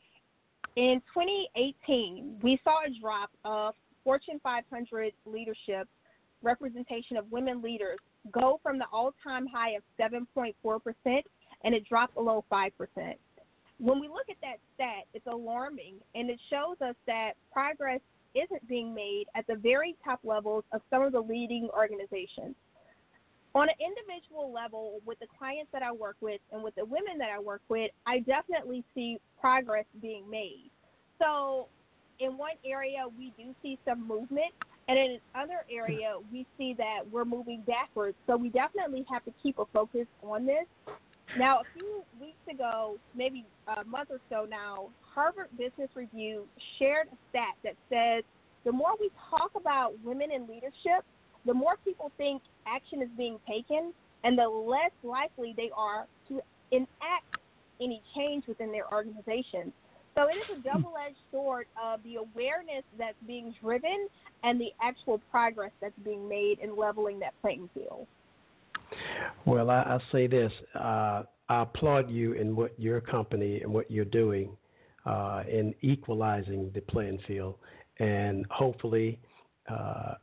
in 0.76 1.02
2018, 1.14 2.38
we 2.42 2.61
saw 2.62 2.80
a 2.85 3.00
drop 3.00 3.30
of 3.44 3.74
Fortune 4.04 4.40
500 4.42 5.12
leadership 5.26 5.88
representation 6.42 7.16
of 7.16 7.30
women 7.30 7.61
leaders 7.61 7.98
go 8.33 8.61
from 8.62 8.78
the 8.78 8.87
all 8.92 9.12
time 9.22 9.46
high 9.46 9.72
of 9.72 9.83
7.4% 10.00 10.52
and 11.64 11.74
it 11.74 11.87
dropped 11.88 12.14
below 12.14 12.44
5%. 12.50 12.70
When 13.78 14.00
we 14.00 14.09
look 14.09 14.28
at 14.30 14.37
that 14.42 14.56
stat, 14.74 15.04
it's 15.14 15.26
alarming 15.26 15.96
and 16.14 16.30
it 16.30 16.40
shows 16.50 16.76
us 16.87 16.94
that 17.06 17.33
progress 17.52 18.00
isn't 18.35 18.66
being 18.68 18.94
made 18.94 19.24
at 19.35 19.46
the 19.46 19.56
very 19.56 19.96
top 20.04 20.20
levels 20.22 20.64
of 20.72 20.80
some 20.90 21.02
of 21.02 21.12
the 21.12 21.20
leading 21.20 21.68
organizations 21.76 22.54
on 23.54 23.68
an 23.68 23.74
individual 23.80 24.52
level 24.52 25.00
with 25.04 25.18
the 25.18 25.26
clients 25.38 25.70
that 25.72 25.82
I 25.82 25.92
work 25.92 26.16
with 26.20 26.40
and 26.52 26.62
with 26.62 26.74
the 26.76 26.84
women 26.84 27.18
that 27.18 27.30
I 27.34 27.40
work 27.40 27.62
with, 27.68 27.90
I 28.06 28.20
definitely 28.20 28.84
see 28.94 29.18
progress 29.40 29.84
being 30.00 30.28
made. 30.30 30.70
So, 31.20 31.66
in 32.20 32.36
one 32.36 32.52
area, 32.64 33.04
we 33.18 33.32
do 33.36 33.54
see 33.62 33.78
some 33.86 34.06
movement, 34.06 34.52
and 34.88 34.98
in 34.98 35.18
another 35.34 35.64
area, 35.72 36.14
we 36.30 36.46
see 36.58 36.74
that 36.76 37.00
we're 37.10 37.24
moving 37.24 37.62
backwards. 37.66 38.16
So, 38.26 38.36
we 38.36 38.50
definitely 38.50 39.04
have 39.10 39.24
to 39.24 39.32
keep 39.42 39.58
a 39.58 39.64
focus 39.72 40.06
on 40.22 40.46
this. 40.46 40.66
Now, 41.38 41.60
a 41.60 41.62
few 41.74 42.02
weeks 42.20 42.38
ago, 42.50 42.98
maybe 43.14 43.44
a 43.76 43.84
month 43.84 44.10
or 44.10 44.20
so 44.28 44.46
now, 44.48 44.88
Harvard 45.14 45.48
Business 45.56 45.88
Review 45.94 46.44
shared 46.78 47.08
a 47.08 47.16
stat 47.30 47.54
that 47.62 47.74
says 47.88 48.24
the 48.64 48.72
more 48.72 48.92
we 48.98 49.10
talk 49.30 49.52
about 49.54 49.92
women 50.04 50.30
in 50.30 50.46
leadership, 50.46 51.04
the 51.46 51.55
more 51.55 51.76
people 51.85 52.11
think 52.16 52.42
action 52.66 53.03
is 53.03 53.09
being 53.16 53.38
taken, 53.48 53.92
and 54.24 54.38
the 54.38 54.48
less 54.48 54.92
likely 55.03 55.55
they 55.57 55.70
are 55.76 56.07
to 56.29 56.40
enact 56.70 57.37
any 57.81 58.03
change 58.14 58.44
within 58.46 58.70
their 58.70 58.92
organizations. 58.92 59.72
So 60.14 60.22
it 60.22 60.37
is 60.37 60.59
a 60.59 60.62
double 60.62 60.92
edged 61.07 61.16
sword 61.31 61.66
of 61.83 62.03
the 62.03 62.16
awareness 62.16 62.85
that's 62.98 63.16
being 63.26 63.55
driven 63.62 64.09
and 64.42 64.61
the 64.61 64.70
actual 64.83 65.20
progress 65.31 65.70
that's 65.81 65.98
being 66.05 66.29
made 66.29 66.59
in 66.61 66.76
leveling 66.76 67.20
that 67.20 67.33
playing 67.40 67.70
field. 67.72 68.07
Well, 69.46 69.70
I, 69.70 69.83
I 69.83 69.98
say 70.11 70.26
this 70.26 70.53
uh, 70.74 71.22
I 71.48 71.62
applaud 71.62 72.11
you 72.11 72.33
in 72.33 72.55
what 72.55 72.79
your 72.79 73.00
company 73.00 73.61
and 73.61 73.72
what 73.72 73.90
you're 73.90 74.05
doing 74.05 74.57
uh, 75.07 75.42
in 75.48 75.74
equalizing 75.81 76.70
the 76.74 76.81
playing 76.81 77.20
field. 77.26 77.57
And 77.98 78.46
hopefully, 78.50 79.18
uh, 79.68 80.14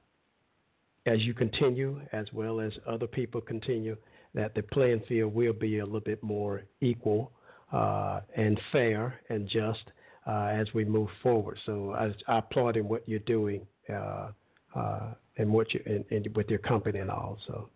as 1.07 1.21
you 1.21 1.33
continue, 1.33 1.99
as 2.11 2.27
well 2.33 2.59
as 2.59 2.71
other 2.85 3.07
people 3.07 3.41
continue, 3.41 3.95
that 4.33 4.53
the 4.53 4.61
playing 4.61 5.01
field 5.07 5.33
will 5.33 5.53
be 5.53 5.79
a 5.79 5.85
little 5.85 5.99
bit 5.99 6.21
more 6.21 6.63
equal 6.81 7.31
uh, 7.71 8.21
and 8.35 8.59
fair 8.71 9.19
and 9.29 9.47
just 9.47 9.83
uh, 10.27 10.49
as 10.51 10.67
we 10.73 10.85
move 10.85 11.09
forward. 11.23 11.57
So 11.65 11.93
I, 11.93 12.13
I 12.31 12.39
applaud 12.39 12.77
in 12.77 12.87
what 12.87 13.07
you're 13.07 13.19
doing 13.19 13.65
uh, 13.89 14.31
uh 14.75 15.13
and 15.37 15.49
what 15.51 15.73
you 15.73 15.81
and, 15.85 16.03
and, 16.11 16.35
with 16.35 16.49
your 16.49 16.59
company 16.59 16.99
and 16.99 17.09
all. 17.09 17.37
So 17.47 17.69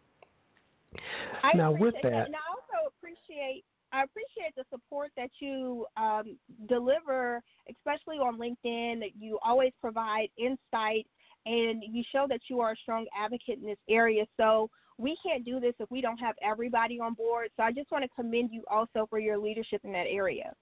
I 1.43 1.55
now 1.55 1.71
with 1.71 1.93
that, 2.03 2.11
that, 2.11 2.25
and 2.27 2.35
I 2.35 2.45
also 2.51 2.93
appreciate 2.97 3.63
I 3.93 4.03
appreciate 4.03 4.55
the 4.55 4.63
support 4.69 5.11
that 5.17 5.29
you 5.39 5.85
um, 5.97 6.37
deliver, 6.67 7.41
especially 7.69 8.17
on 8.17 8.37
LinkedIn. 8.37 8.99
That 8.99 9.11
you 9.19 9.39
always 9.43 9.71
provide 9.79 10.29
insight 10.37 11.07
and 11.45 11.83
you 11.87 12.03
show 12.11 12.25
that 12.29 12.41
you 12.49 12.59
are 12.59 12.71
a 12.71 12.75
strong 12.77 13.05
advocate 13.17 13.59
in 13.59 13.65
this 13.65 13.77
area. 13.89 14.25
So 14.37 14.69
we 14.97 15.17
can't 15.25 15.43
do 15.43 15.59
this 15.59 15.73
if 15.79 15.89
we 15.89 16.01
don't 16.01 16.17
have 16.17 16.35
everybody 16.43 16.99
on 16.99 17.13
board. 17.13 17.49
So 17.57 17.63
I 17.63 17.71
just 17.71 17.91
want 17.91 18.03
to 18.03 18.09
commend 18.15 18.49
you 18.51 18.63
also 18.69 19.07
for 19.09 19.19
your 19.19 19.37
leadership 19.37 19.81
in 19.83 19.91
that 19.93 20.05
area. 20.07 20.53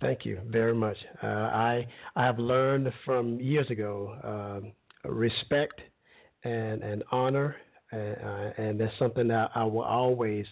Thank 0.00 0.26
you 0.26 0.40
very 0.46 0.74
much. 0.74 0.96
Uh, 1.22 1.26
I 1.26 1.86
I 2.16 2.24
have 2.24 2.38
learned 2.38 2.92
from 3.04 3.40
years 3.40 3.70
ago 3.70 4.62
uh, 5.04 5.08
respect 5.08 5.80
and 6.44 6.82
and 6.82 7.02
honor, 7.10 7.56
and, 7.92 8.16
uh, 8.16 8.62
and 8.62 8.80
that's 8.80 8.92
something 8.98 9.26
that 9.28 9.50
I 9.54 9.64
will 9.64 9.82
always 9.82 10.44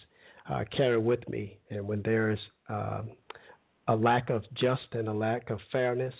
uh, 0.49 0.63
carry 0.75 0.97
with 0.97 1.27
me. 1.29 1.59
And 1.69 1.87
when 1.87 2.01
there 2.01 2.31
is 2.31 2.39
um, 2.69 3.11
a 3.87 3.95
lack 3.95 4.31
of 4.31 4.43
just 4.55 4.87
and 4.93 5.07
a 5.07 5.13
lack 5.13 5.51
of 5.51 5.59
fairness, 5.71 6.13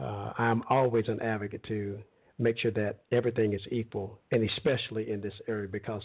uh, 0.00 0.32
I'm 0.38 0.62
always 0.70 1.08
an 1.08 1.20
advocate 1.20 1.62
to 1.68 1.98
make 2.42 2.58
sure 2.58 2.70
that 2.72 3.00
everything 3.12 3.52
is 3.52 3.62
equal, 3.70 4.18
and 4.30 4.48
especially 4.50 5.10
in 5.10 5.20
this 5.20 5.34
area 5.48 5.68
because 5.68 6.02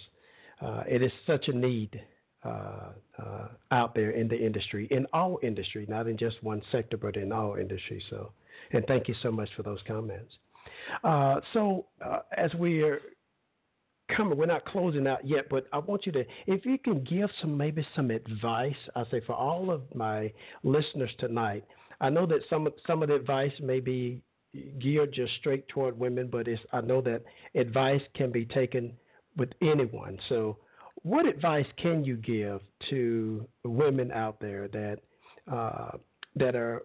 uh, 0.62 0.84
it 0.88 1.02
is 1.02 1.12
such 1.26 1.48
a 1.48 1.54
need 1.54 2.02
uh, 2.44 2.92
uh, 3.20 3.48
out 3.72 3.96
there 3.96 4.12
in 4.12 4.28
the 4.28 4.38
industry, 4.38 4.88
in 4.92 5.06
all 5.14 5.40
industry, 5.44 5.86
not 5.90 6.08
in 6.08 6.18
just 6.18 6.42
one 6.44 6.62
sector, 6.72 6.96
but 6.96 7.16
in 7.16 7.32
all 7.32 7.56
industry. 7.56 8.02
So, 8.10 8.32
and 8.72 8.86
thank 8.88 9.08
you 9.08 9.16
so 9.22 9.32
much 9.32 9.50
for 9.56 9.64
those 9.64 9.80
comments. 9.88 10.34
Uh, 11.04 11.40
so, 11.54 11.86
uh, 12.06 12.20
as 12.36 12.54
we 12.54 12.84
are 12.84 13.02
coming, 14.16 14.38
we're 14.38 14.46
not 14.46 14.66
closing 14.66 15.08
out 15.08 15.26
yet, 15.28 15.50
but 15.50 15.68
I 15.74 15.80
want 15.80 16.06
you 16.06 16.12
to, 16.14 16.24
if 16.46 16.66
you 16.66 16.78
can 16.78 17.04
give 17.04 17.30
some 17.42 17.58
maybe 17.58 17.86
some 17.96 18.12
advice, 18.12 18.76
I 18.96 19.04
say 19.12 19.22
for 19.26 19.34
all 19.34 19.72
of 19.72 19.82
my 19.94 20.32
listeners 20.64 21.12
tonight. 21.20 21.66
I 22.00 22.10
know 22.10 22.28
that 22.28 22.42
some 22.50 22.68
some 22.86 23.02
of 23.02 23.10
the 23.10 23.16
advice 23.16 23.54
may 23.60 23.80
be 23.80 24.22
geared 24.80 25.14
just 25.14 25.34
straight 25.40 25.68
toward 25.68 26.00
women, 26.00 26.28
but 26.32 26.48
it's, 26.48 26.62
I 26.72 26.82
know 26.82 27.02
that 27.02 27.24
advice 27.56 28.02
can 28.16 28.32
be 28.32 28.46
taken 28.46 28.94
with 29.38 29.50
anyone. 29.62 30.18
So, 30.30 30.58
what 31.04 31.26
advice 31.28 31.68
can 31.78 32.04
you 32.04 32.18
give 32.18 32.60
to 32.90 33.48
women 33.64 34.12
out 34.12 34.40
there 34.40 34.68
that 34.68 34.98
uh, 35.52 35.92
that 36.36 36.56
are 36.56 36.84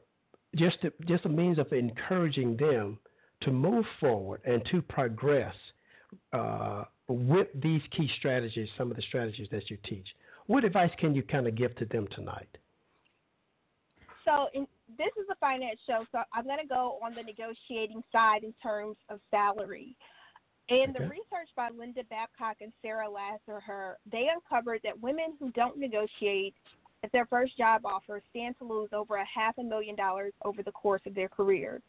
just 0.55 0.77
a, 0.85 0.93
just 1.07 1.25
a 1.25 1.29
means 1.29 1.59
of 1.59 1.73
encouraging 1.73 2.57
them 2.57 2.99
to 3.41 3.51
move 3.51 3.85
forward 3.99 4.41
and 4.45 4.63
to 4.71 4.83
progress 4.83 5.55
uh, 6.33 6.85
with 7.09 7.49
these 7.55 7.81
key 7.97 8.09
strategies, 8.19 8.69
some 8.77 8.91
of 8.91 8.97
the 8.97 9.03
strategies 9.03 9.49
that 9.51 9.71
you 9.71 9.79
teach? 9.85 10.07
What 10.47 10.65
advice 10.65 10.91
can 10.99 11.15
you 11.15 11.23
kind 11.23 11.47
of 11.47 11.55
give 11.55 11.75
to 11.77 11.87
them 11.87 12.07
tonight? 12.15 12.49
So, 14.25 14.49
in, 14.55 14.67
this 14.99 15.11
is 15.19 15.27
a 15.31 15.35
finance 15.37 15.81
show, 15.87 16.05
so 16.13 16.23
I'm 16.33 16.45
going 16.45 16.61
to 16.61 16.67
go 16.67 16.99
on 17.05 17.15
the 17.15 17.23
negotiating 17.23 18.03
side 18.13 18.45
in 18.45 18.55
terms 18.63 18.97
of 19.09 19.21
salary. 19.31 19.97
And 20.69 20.95
okay. 20.95 21.05
the 21.05 21.11
research 21.11 21.51
by 21.57 21.69
Linda 21.77 22.03
Babcock 22.09 22.57
and 22.61 22.73
Sarah 22.83 23.09
Laschever, 23.09 23.95
they 24.11 24.29
uncovered 24.33 24.81
that 24.85 25.01
women 25.01 25.35
who 25.39 25.51
don't 25.53 25.77
negotiate 25.77 26.55
at 27.05 27.13
their 27.13 27.27
first 27.27 27.59
job 27.59 27.83
offer 27.85 28.23
stand 28.31 28.57
to 28.59 28.65
lose 28.65 28.91
over 28.93 29.17
a 29.17 29.27
half 29.27 29.59
a 29.59 29.63
million 29.63 29.97
dollars 29.97 30.33
over 30.45 30.63
the 30.63 30.73
course 30.73 31.03
of 31.07 31.15
their 31.15 31.29
careers. 31.29 31.83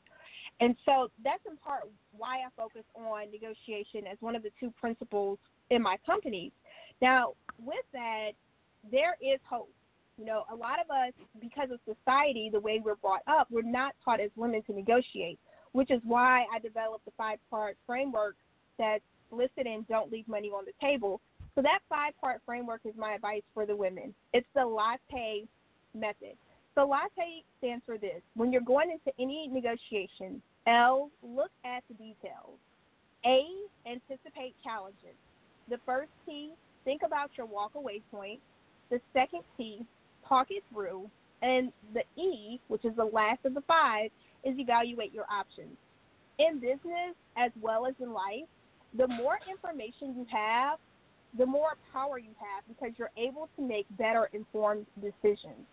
And 0.60 0.76
so 0.86 1.10
that's 1.24 1.44
in 1.50 1.58
part 1.58 1.84
why 2.16 2.38
I 2.38 2.50
focus 2.56 2.84
on 2.96 3.32
negotiation 3.32 4.08
as 4.12 4.18
one 4.22 4.36
of 4.36 4.44
the 4.44 4.52
two 4.60 4.72
principles 4.72 5.39
in 5.70 5.82
my 5.82 5.98
company. 6.06 6.52
Now, 7.02 7.34
with 7.60 7.86
that, 7.94 8.32
there 8.92 9.18
is 9.22 9.39
hope. 9.50 9.72
You 10.17 10.26
know, 10.26 10.43
a 10.52 10.56
lot 10.56 10.80
of 10.80 10.89
us, 10.91 11.13
because 11.41 11.69
of 11.71 11.80
society, 11.86 12.49
the 12.52 12.60
way 12.60 12.82
we're 12.84 12.95
brought 12.95 13.23
up, 13.28 13.47
we're 13.49 13.63
not 13.63 13.95
taught 14.06 14.19
as 14.19 14.30
women 14.36 14.62
to 14.63 14.73
negotiate, 14.73 15.39
which 15.71 15.89
is 15.89 16.02
why 16.04 16.45
I 16.54 16.60
developed 16.60 17.06
the 17.06 17.12
five 17.17 17.39
part 17.49 17.78
framework 17.88 18.36
that's 18.78 19.04
listed 19.32 19.65
in 19.65 19.86
Don't 19.89 20.12
Leave 20.12 20.28
Money 20.28 20.49
on 20.49 20.65
the 20.65 20.73
Table. 20.80 21.19
So 21.56 21.62
that 21.62 21.80
five 21.89 22.13
part 22.21 22.41
framework 22.45 22.82
is 22.86 22.93
my 22.97 23.13
advice 23.13 23.41
for 23.54 23.65
the 23.65 23.76
women. 23.76 24.13
It's 24.34 24.47
the 24.56 24.65
latte 24.65 25.45
method. 25.95 26.38
So 26.76 26.86
latte 26.86 27.43
stands 27.60 27.84
for 27.86 27.97
this. 27.97 28.21
When 28.36 28.52
you're 28.52 28.62
going 28.62 28.91
into 28.91 29.12
any 29.19 29.47
negotiation, 29.47 30.41
L, 30.67 31.10
look 31.21 31.52
at 31.65 31.84
the 31.88 31.95
details. 31.95 32.58
A, 33.26 33.45
anticipate 33.88 34.56
challenges. 34.63 35.15
The 35.69 35.78
first 35.86 36.10
T, 36.26 36.52
think 36.84 37.02
about 37.06 37.32
your 37.38 37.45
walk 37.45 37.76
away 37.76 38.02
point. 38.12 38.39
The 38.89 38.99
second 39.13 39.41
T, 39.58 39.86
talk 40.34 40.48
it 40.50 40.63
through. 40.74 41.10
And 41.41 41.72
the 41.93 42.04
E, 42.22 42.60
which 42.67 42.86
is 42.86 42.96
the 42.96 43.06
last 43.06 43.39
of 43.46 43.54
the 43.54 43.62
five, 43.62 44.10
is 44.43 44.58
evaluate 44.58 45.13
your 45.13 45.26
options. 45.32 45.76
In 46.39 46.60
business 46.60 47.15
as 47.38 47.52
well 47.62 47.86
as 47.86 47.93
in 48.02 48.12
life, 48.12 48.48
the 48.98 49.08
more 49.08 49.39
information 49.50 50.15
you 50.15 50.26
have, 50.32 50.80
the 51.38 51.46
more 51.46 51.76
power 51.91 52.17
you 52.17 52.30
have 52.39 52.63
because 52.67 52.93
you're 52.98 53.12
able 53.17 53.50
to 53.56 53.62
make 53.62 53.86
better 53.98 54.30
informed 54.34 54.86
decisions. 55.02 55.65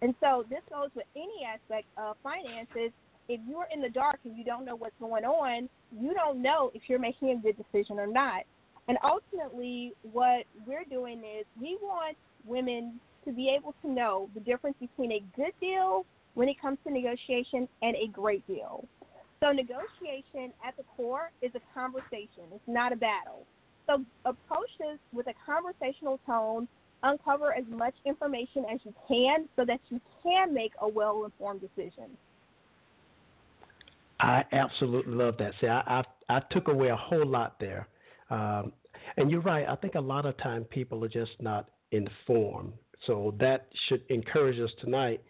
And 0.00 0.14
so 0.20 0.44
this 0.48 0.60
goes 0.70 0.90
with 0.94 1.06
any 1.16 1.44
aspect 1.44 1.86
of 1.96 2.16
finances. 2.22 2.92
If 3.28 3.40
you're 3.48 3.66
in 3.72 3.82
the 3.82 3.88
dark 3.88 4.20
and 4.24 4.36
you 4.36 4.44
don't 4.44 4.64
know 4.64 4.76
what's 4.76 4.94
going 5.00 5.24
on, 5.24 5.68
you 5.98 6.14
don't 6.14 6.40
know 6.40 6.70
if 6.72 6.82
you're 6.86 7.00
making 7.00 7.30
a 7.30 7.36
good 7.36 7.56
decision 7.56 7.98
or 7.98 8.06
not. 8.06 8.42
And 8.86 8.96
ultimately, 9.04 9.92
what 10.12 10.44
we're 10.66 10.84
doing 10.84 11.18
is 11.18 11.44
we 11.60 11.76
want 11.82 12.16
women 12.46 13.00
to 13.24 13.32
be 13.32 13.54
able 13.56 13.74
to 13.82 13.90
know 13.90 14.28
the 14.34 14.40
difference 14.40 14.76
between 14.80 15.12
a 15.12 15.22
good 15.36 15.52
deal 15.60 16.04
when 16.34 16.48
it 16.48 16.60
comes 16.60 16.78
to 16.86 16.92
negotiation 16.92 17.68
and 17.82 17.96
a 17.96 18.08
great 18.08 18.46
deal. 18.46 18.86
So, 19.40 19.52
negotiation 19.52 20.52
at 20.66 20.76
the 20.76 20.82
core 20.96 21.30
is 21.42 21.52
a 21.54 21.60
conversation, 21.72 22.44
it's 22.52 22.66
not 22.66 22.92
a 22.92 22.96
battle. 22.96 23.46
So, 23.86 24.04
approach 24.24 24.70
this 24.78 24.98
with 25.12 25.26
a 25.28 25.34
conversational 25.46 26.20
tone, 26.26 26.68
uncover 27.02 27.54
as 27.54 27.64
much 27.68 27.94
information 28.04 28.64
as 28.72 28.80
you 28.84 28.94
can 29.06 29.48
so 29.56 29.64
that 29.64 29.80
you 29.88 30.00
can 30.22 30.52
make 30.52 30.72
a 30.80 30.88
well 30.88 31.24
informed 31.24 31.60
decision. 31.60 32.16
I 34.20 34.44
absolutely 34.52 35.14
love 35.14 35.36
that. 35.38 35.52
See, 35.60 35.68
I, 35.68 36.02
I, 36.28 36.36
I 36.36 36.40
took 36.50 36.68
away 36.68 36.88
a 36.88 36.96
whole 36.96 37.26
lot 37.26 37.60
there. 37.60 37.88
Um, 38.30 38.72
and 39.16 39.30
you're 39.30 39.40
right. 39.40 39.66
I 39.68 39.76
think 39.76 39.94
a 39.94 40.00
lot 40.00 40.26
of 40.26 40.36
time 40.38 40.64
people 40.64 41.04
are 41.04 41.08
just 41.08 41.32
not 41.40 41.70
informed. 41.92 42.72
So 43.06 43.34
that 43.38 43.68
should 43.88 44.02
encourage 44.08 44.58
us 44.58 44.70
tonight 44.80 45.22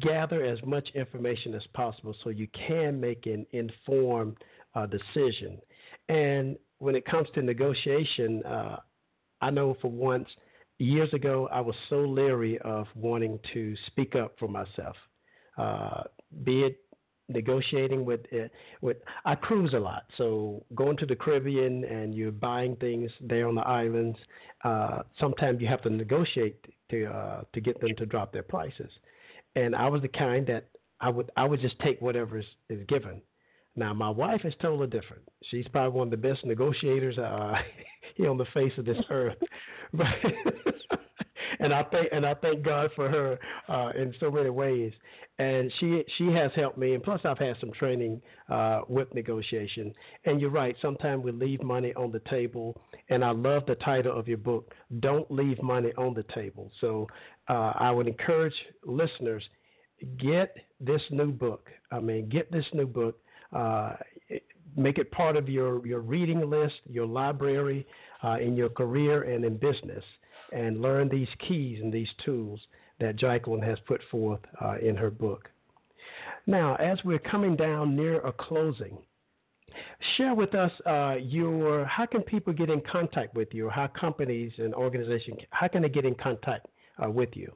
gather 0.00 0.44
as 0.44 0.58
much 0.64 0.88
information 0.94 1.54
as 1.54 1.62
possible 1.74 2.14
so 2.22 2.30
you 2.30 2.48
can 2.66 2.98
make 2.98 3.26
an 3.26 3.46
informed 3.52 4.36
uh, 4.74 4.86
decision. 4.86 5.58
And 6.08 6.56
when 6.78 6.94
it 6.94 7.04
comes 7.04 7.28
to 7.34 7.42
negotiation, 7.42 8.42
uh, 8.44 8.76
I 9.40 9.50
know 9.50 9.76
for 9.80 9.90
once, 9.90 10.28
years 10.78 11.12
ago, 11.12 11.48
I 11.52 11.60
was 11.60 11.74
so 11.88 12.00
leery 12.00 12.58
of 12.60 12.86
wanting 12.94 13.38
to 13.52 13.74
speak 13.86 14.16
up 14.16 14.34
for 14.38 14.48
myself, 14.48 14.96
uh, 15.58 16.02
be 16.42 16.62
it 16.62 16.78
negotiating 17.28 18.04
with 18.04 18.20
with 18.80 18.98
I 19.24 19.34
cruise 19.34 19.72
a 19.74 19.78
lot, 19.78 20.04
so 20.16 20.64
going 20.74 20.96
to 20.98 21.06
the 21.06 21.16
Caribbean 21.16 21.84
and 21.84 22.14
you're 22.14 22.32
buying 22.32 22.76
things 22.76 23.10
there 23.20 23.48
on 23.48 23.54
the 23.54 23.62
islands. 23.62 24.18
Uh, 24.64 25.02
sometimes 25.18 25.60
you 25.60 25.68
have 25.68 25.82
to 25.82 25.90
negotiate 25.90 26.64
to 26.90 27.06
uh, 27.06 27.42
to 27.52 27.60
get 27.60 27.80
them 27.80 27.94
to 27.96 28.06
drop 28.06 28.32
their 28.32 28.42
prices 28.42 28.90
and 29.56 29.74
I 29.74 29.88
was 29.88 30.02
the 30.02 30.08
kind 30.08 30.46
that 30.46 30.68
I 31.00 31.08
would 31.08 31.30
I 31.36 31.44
would 31.44 31.60
just 31.60 31.78
take 31.80 32.00
whatever 32.00 32.38
is, 32.38 32.46
is 32.68 32.84
given. 32.88 33.20
Now 33.76 33.92
my 33.92 34.10
wife 34.10 34.42
is 34.44 34.54
totally 34.60 34.86
different. 34.86 35.22
She's 35.50 35.66
probably 35.68 35.98
one 35.98 36.08
of 36.08 36.10
the 36.10 36.16
best 36.16 36.44
negotiators 36.44 37.18
uh, 37.18 37.54
here 38.16 38.30
on 38.30 38.38
the 38.38 38.46
face 38.54 38.72
of 38.78 38.84
this 38.84 38.98
earth. 39.10 39.36
and 41.64 41.72
I 41.72 41.82
thank 41.84 42.08
and 42.12 42.26
I 42.26 42.34
thank 42.34 42.62
God 42.62 42.90
for 42.94 43.08
her 43.08 43.38
uh, 43.68 43.90
in 43.96 44.14
so 44.20 44.30
many 44.30 44.50
ways. 44.50 44.92
And 45.38 45.72
she 45.80 46.04
she 46.16 46.26
has 46.28 46.52
helped 46.54 46.78
me, 46.78 46.94
and 46.94 47.02
plus 47.02 47.20
I've 47.24 47.38
had 47.38 47.56
some 47.58 47.72
training 47.72 48.20
uh, 48.48 48.82
with 48.88 49.12
negotiation. 49.14 49.92
And 50.26 50.40
you're 50.40 50.50
right. 50.50 50.76
Sometimes 50.80 51.24
we 51.24 51.32
leave 51.32 51.62
money 51.62 51.92
on 51.94 52.12
the 52.12 52.20
table, 52.30 52.80
and 53.08 53.24
I 53.24 53.30
love 53.30 53.64
the 53.66 53.74
title 53.76 54.16
of 54.16 54.28
your 54.28 54.38
book. 54.38 54.72
Don't 55.00 55.28
leave 55.30 55.60
money 55.62 55.92
on 55.98 56.14
the 56.14 56.24
table. 56.34 56.70
So 56.80 57.08
uh, 57.48 57.72
I 57.74 57.90
would 57.90 58.06
encourage 58.06 58.54
listeners 58.84 59.42
get 60.18 60.56
this 60.80 61.02
new 61.10 61.32
book. 61.32 61.70
I 61.90 61.98
mean, 61.98 62.28
get 62.28 62.52
this 62.52 62.66
new 62.72 62.86
book. 62.86 63.18
Uh, 63.52 63.94
make 64.76 64.98
it 64.98 65.10
part 65.12 65.36
of 65.36 65.48
your, 65.48 65.86
your 65.86 66.00
reading 66.00 66.48
list, 66.50 66.74
your 66.88 67.06
library, 67.06 67.86
uh, 68.22 68.38
in 68.38 68.56
your 68.56 68.68
career 68.68 69.22
and 69.22 69.44
in 69.44 69.56
business, 69.56 70.02
and 70.54 70.80
learn 70.80 71.08
these 71.08 71.28
keys 71.46 71.80
and 71.82 71.92
these 71.92 72.08
tools 72.24 72.60
that 73.00 73.16
Jacqueline 73.16 73.62
has 73.62 73.78
put 73.86 74.00
forth 74.10 74.40
uh, 74.62 74.76
in 74.80 74.96
her 74.96 75.10
book. 75.10 75.50
Now, 76.46 76.76
as 76.76 76.98
we're 77.04 77.18
coming 77.18 77.56
down 77.56 77.96
near 77.96 78.20
a 78.20 78.32
closing, 78.32 78.98
share 80.16 80.34
with 80.34 80.54
us 80.54 80.70
uh, 80.86 81.16
your 81.20 81.84
how 81.86 82.06
can 82.06 82.22
people 82.22 82.52
get 82.52 82.70
in 82.70 82.80
contact 82.90 83.34
with 83.34 83.48
you, 83.52 83.68
how 83.68 83.88
companies 83.88 84.52
and 84.58 84.74
organizations 84.74 85.38
how 85.50 85.68
can 85.68 85.82
they 85.82 85.88
get 85.88 86.04
in 86.04 86.14
contact 86.14 86.66
uh, 87.02 87.10
with 87.10 87.30
you? 87.34 87.52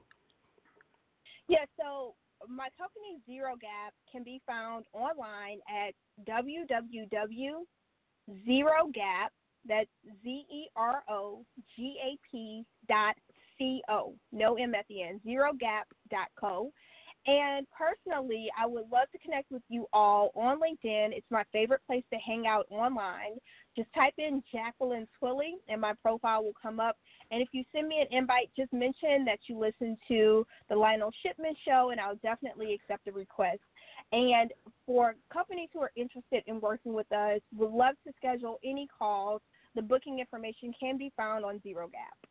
Yeah, 1.48 1.64
so 1.78 2.14
my 2.48 2.68
company 2.78 3.20
Zero 3.26 3.54
Gap 3.60 3.94
can 4.10 4.22
be 4.22 4.40
found 4.46 4.86
online 4.92 5.60
at 5.68 5.94
www.zerogap. 6.28 7.64
That's 9.66 9.90
Z 10.22 10.44
E 10.50 10.68
R 10.76 11.02
O 11.10 11.44
G 11.76 11.96
A 12.02 12.16
P 12.30 12.64
dot 12.88 13.16
C 13.58 13.82
O. 13.88 14.14
No 14.32 14.56
M 14.56 14.74
at 14.74 14.86
the 14.88 15.02
end. 15.02 15.20
Zero 15.24 15.52
Gap 15.58 15.88
dot 16.10 16.28
co. 16.38 16.72
And 17.26 17.66
personally, 17.76 18.46
I 18.58 18.66
would 18.66 18.90
love 18.90 19.10
to 19.12 19.18
connect 19.18 19.50
with 19.50 19.62
you 19.68 19.86
all 19.92 20.30
on 20.34 20.60
LinkedIn. 20.60 21.10
It's 21.12 21.26
my 21.30 21.44
favorite 21.52 21.82
place 21.86 22.04
to 22.10 22.18
hang 22.18 22.46
out 22.46 22.66
online. 22.70 23.36
Just 23.76 23.92
type 23.92 24.14
in 24.16 24.42
Jacqueline 24.50 25.06
Twillie, 25.20 25.56
and 25.68 25.80
my 25.80 25.92
profile 26.00 26.42
will 26.42 26.54
come 26.60 26.80
up. 26.80 26.96
And 27.30 27.42
if 27.42 27.48
you 27.52 27.64
send 27.70 27.86
me 27.88 28.00
an 28.00 28.16
invite, 28.16 28.50
just 28.56 28.72
mention 28.72 29.26
that 29.26 29.40
you 29.46 29.58
listen 29.58 29.98
to 30.08 30.46
the 30.70 30.76
Lionel 30.76 31.12
Shipman 31.22 31.54
show, 31.66 31.90
and 31.90 32.00
I'll 32.00 32.16
definitely 32.16 32.72
accept 32.72 33.04
the 33.04 33.12
request. 33.12 33.60
And 34.12 34.52
for 34.86 35.14
companies 35.30 35.68
who 35.74 35.80
are 35.80 35.92
interested 35.96 36.44
in 36.46 36.60
working 36.60 36.94
with 36.94 37.12
us, 37.12 37.40
would 37.54 37.72
love 37.72 37.96
to 38.06 38.12
schedule 38.16 38.58
any 38.64 38.88
calls. 38.96 39.42
The 39.74 39.82
booking 39.82 40.18
information 40.18 40.72
can 40.80 40.96
be 40.96 41.12
found 41.14 41.44
on 41.44 41.60
Zero 41.62 41.88
Gap. 41.88 42.30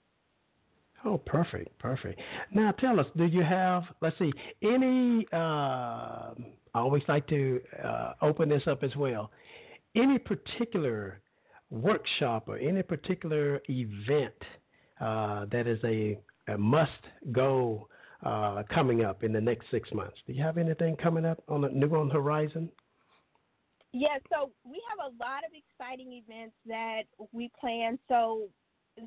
Oh, 1.05 1.17
perfect, 1.17 1.77
perfect. 1.79 2.19
Now, 2.53 2.71
tell 2.71 2.99
us, 2.99 3.05
do 3.15 3.25
you 3.25 3.43
have, 3.43 3.83
let's 4.01 4.17
see, 4.17 4.31
any, 4.63 5.27
uh, 5.31 5.35
I 5.37 6.33
always 6.73 7.03
like 7.07 7.27
to 7.27 7.61
uh, 7.83 8.13
open 8.21 8.49
this 8.49 8.63
up 8.67 8.83
as 8.83 8.95
well, 8.95 9.31
any 9.95 10.17
particular 10.17 11.21
workshop 11.69 12.47
or 12.47 12.57
any 12.57 12.81
particular 12.81 13.61
event 13.69 14.33
uh, 14.99 15.45
that 15.51 15.67
is 15.67 15.79
a, 15.83 16.19
a 16.47 16.57
must 16.57 16.91
go 17.31 17.87
uh, 18.25 18.63
coming 18.73 19.03
up 19.03 19.23
in 19.23 19.31
the 19.31 19.41
next 19.41 19.65
six 19.71 19.91
months? 19.93 20.17
Do 20.25 20.33
you 20.33 20.43
have 20.43 20.57
anything 20.57 20.95
coming 20.95 21.25
up 21.25 21.43
on 21.47 21.61
the 21.61 21.69
new 21.69 21.87
on 21.95 22.07
the 22.07 22.15
horizon? 22.15 22.69
Yeah, 23.93 24.17
so 24.31 24.51
we 24.63 24.81
have 24.89 25.11
a 25.11 25.23
lot 25.23 25.43
of 25.45 25.51
exciting 25.53 26.13
events 26.13 26.55
that 26.65 27.03
we 27.31 27.49
plan. 27.59 27.97
So 28.07 28.49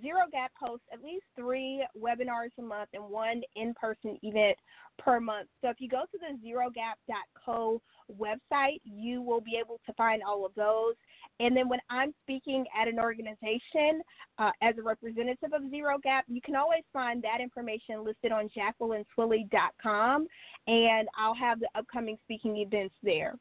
Zero 0.00 0.22
Gap 0.30 0.52
hosts 0.58 0.86
at 0.92 1.02
least 1.02 1.24
three 1.36 1.84
webinars 2.00 2.50
a 2.58 2.62
month 2.62 2.90
and 2.92 3.04
one 3.04 3.42
in 3.56 3.74
person 3.74 4.18
event 4.22 4.56
per 4.98 5.20
month. 5.20 5.48
So 5.62 5.70
if 5.70 5.76
you 5.80 5.88
go 5.88 6.02
to 6.10 6.18
the 6.18 6.48
zerogap.co 6.48 7.80
website, 8.18 8.80
you 8.84 9.22
will 9.22 9.40
be 9.40 9.58
able 9.60 9.80
to 9.86 9.92
find 9.94 10.22
all 10.22 10.44
of 10.44 10.54
those. 10.54 10.94
And 11.38 11.56
then 11.56 11.68
when 11.68 11.80
I'm 11.88 12.12
speaking 12.22 12.66
at 12.78 12.88
an 12.88 12.98
organization 12.98 14.02
uh, 14.38 14.50
as 14.62 14.76
a 14.78 14.82
representative 14.82 15.52
of 15.54 15.70
Zero 15.70 15.98
Gap, 16.02 16.24
you 16.28 16.40
can 16.40 16.54
always 16.54 16.82
find 16.92 17.22
that 17.22 17.40
information 17.40 18.04
listed 18.04 18.32
on 18.32 18.48
jacquelinetwillie.com, 18.56 20.26
and 20.66 21.08
I'll 21.18 21.34
have 21.34 21.60
the 21.60 21.68
upcoming 21.74 22.18
speaking 22.24 22.58
events 22.58 22.94
there. 23.02 23.34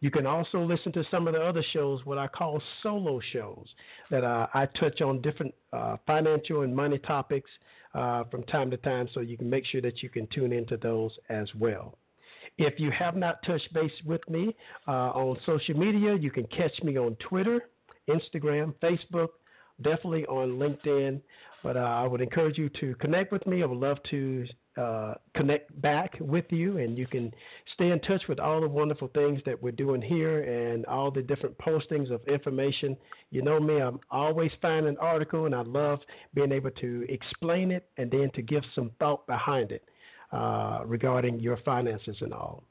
You 0.00 0.10
can 0.10 0.26
also 0.26 0.60
listen 0.64 0.90
to 0.92 1.04
some 1.12 1.28
of 1.28 1.34
the 1.34 1.40
other 1.40 1.64
shows, 1.72 2.04
what 2.04 2.18
I 2.18 2.26
call 2.26 2.60
solo 2.82 3.20
shows, 3.32 3.66
that 4.10 4.24
uh, 4.24 4.48
I 4.52 4.66
touch 4.66 5.00
on 5.00 5.22
different 5.22 5.54
uh, 5.72 5.96
financial 6.08 6.62
and 6.62 6.74
money 6.74 6.98
topics 6.98 7.48
uh, 7.94 8.24
from 8.24 8.42
time 8.44 8.70
to 8.72 8.76
time, 8.78 9.08
so 9.14 9.20
you 9.20 9.38
can 9.38 9.48
make 9.48 9.64
sure 9.64 9.80
that 9.80 10.02
you 10.02 10.08
can 10.08 10.26
tune 10.28 10.52
into 10.52 10.76
those 10.76 11.12
as 11.28 11.46
well. 11.54 11.98
If 12.58 12.78
you 12.78 12.90
have 12.90 13.16
not 13.16 13.42
touched 13.44 13.72
base 13.72 13.92
with 14.04 14.28
me 14.28 14.54
uh, 14.86 15.10
on 15.10 15.36
social 15.46 15.76
media, 15.76 16.14
you 16.14 16.30
can 16.30 16.46
catch 16.46 16.82
me 16.82 16.98
on 16.98 17.16
Twitter, 17.16 17.62
Instagram, 18.08 18.74
Facebook, 18.82 19.28
definitely 19.80 20.26
on 20.26 20.58
LinkedIn. 20.58 21.20
But 21.62 21.76
uh, 21.76 21.80
I 21.80 22.06
would 22.06 22.20
encourage 22.20 22.58
you 22.58 22.68
to 22.80 22.94
connect 22.96 23.32
with 23.32 23.46
me. 23.46 23.62
I 23.62 23.66
would 23.66 23.78
love 23.78 23.98
to 24.10 24.46
uh, 24.76 25.14
connect 25.36 25.80
back 25.80 26.16
with 26.18 26.46
you, 26.50 26.78
and 26.78 26.98
you 26.98 27.06
can 27.06 27.32
stay 27.74 27.90
in 27.90 28.00
touch 28.00 28.22
with 28.28 28.40
all 28.40 28.60
the 28.60 28.68
wonderful 28.68 29.08
things 29.14 29.40
that 29.46 29.62
we're 29.62 29.70
doing 29.70 30.02
here 30.02 30.42
and 30.42 30.84
all 30.86 31.10
the 31.10 31.22
different 31.22 31.56
postings 31.58 32.10
of 32.10 32.20
information. 32.26 32.96
You 33.30 33.42
know 33.42 33.60
me, 33.60 33.80
I'm 33.80 34.00
always 34.10 34.50
finding 34.60 34.88
an 34.88 34.98
article, 34.98 35.46
and 35.46 35.54
I 35.54 35.62
love 35.62 36.00
being 36.34 36.52
able 36.52 36.70
to 36.72 37.06
explain 37.08 37.70
it 37.70 37.88
and 37.96 38.10
then 38.10 38.30
to 38.34 38.42
give 38.42 38.64
some 38.74 38.90
thought 38.98 39.26
behind 39.26 39.70
it. 39.70 39.84
Uh, 40.32 40.80
regarding 40.86 41.38
your 41.38 41.58
finances 41.58 42.16
and 42.22 42.32
all. 42.32 42.64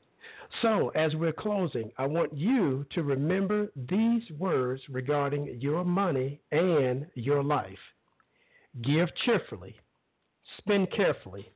So, 0.64 0.90
as 0.96 1.14
we're 1.14 1.32
closing, 1.32 1.92
I 2.00 2.08
want 2.08 2.36
you 2.36 2.88
to 2.96 3.04
remember 3.04 3.72
these 3.88 4.24
words 4.40 4.82
regarding 4.90 5.60
your 5.62 5.86
money 5.86 6.42
and 6.52 7.06
your 7.14 7.44
life 7.44 7.78
give 8.84 9.10
cheerfully, 9.26 9.76
spend 10.58 10.92
carefully, 10.92 11.52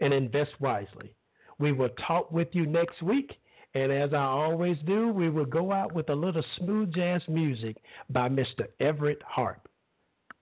and 0.00 0.12
invest 0.12 0.50
wisely. 0.58 1.14
We 1.60 1.70
will 1.70 1.90
talk 2.04 2.32
with 2.32 2.48
you 2.50 2.66
next 2.66 3.00
week. 3.00 3.30
And 3.74 3.92
as 3.92 4.12
I 4.12 4.24
always 4.24 4.78
do, 4.86 5.12
we 5.12 5.30
will 5.30 5.44
go 5.44 5.70
out 5.70 5.92
with 5.92 6.08
a 6.08 6.14
little 6.14 6.44
smooth 6.58 6.92
jazz 6.92 7.22
music 7.28 7.76
by 8.10 8.28
Mr. 8.28 8.66
Everett 8.80 9.22
Harp. 9.24 9.68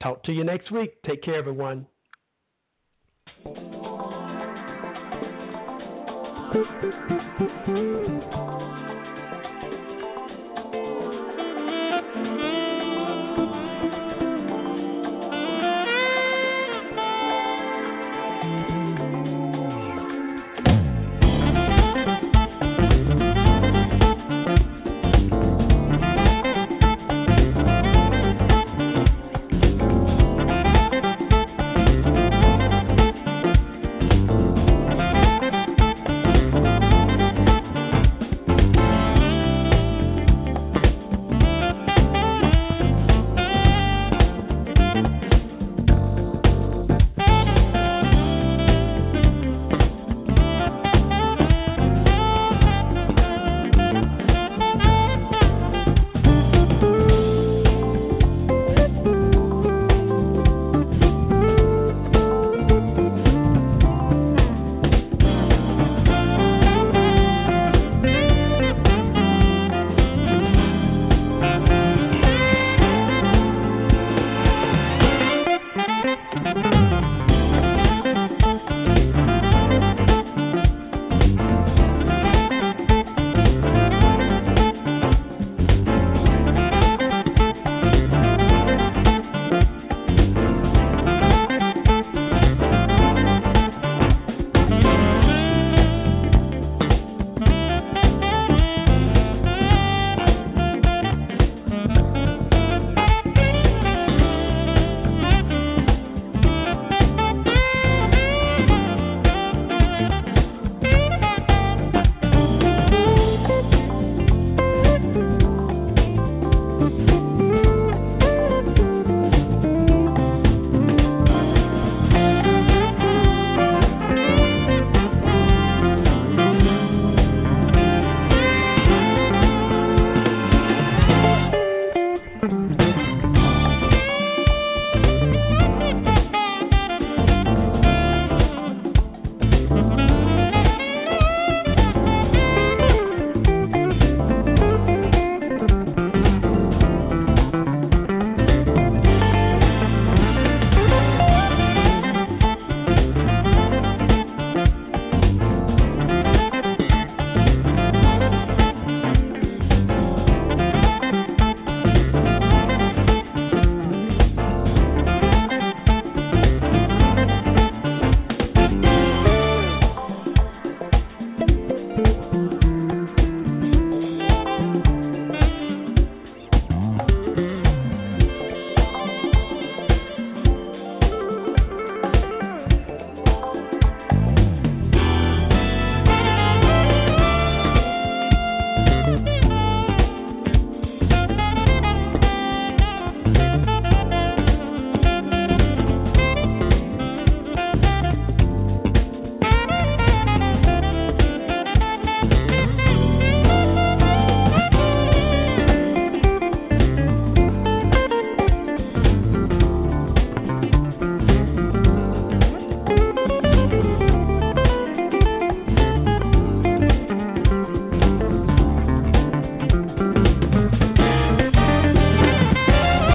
Talk 0.03 0.23
to 0.25 0.33
you 0.33 0.43
next 0.43 0.71
week. 0.71 0.95
Take 1.05 1.23
care, 1.23 1.37
everyone. 1.37 1.87
Thank 6.53 6.67
you. 7.69 8.52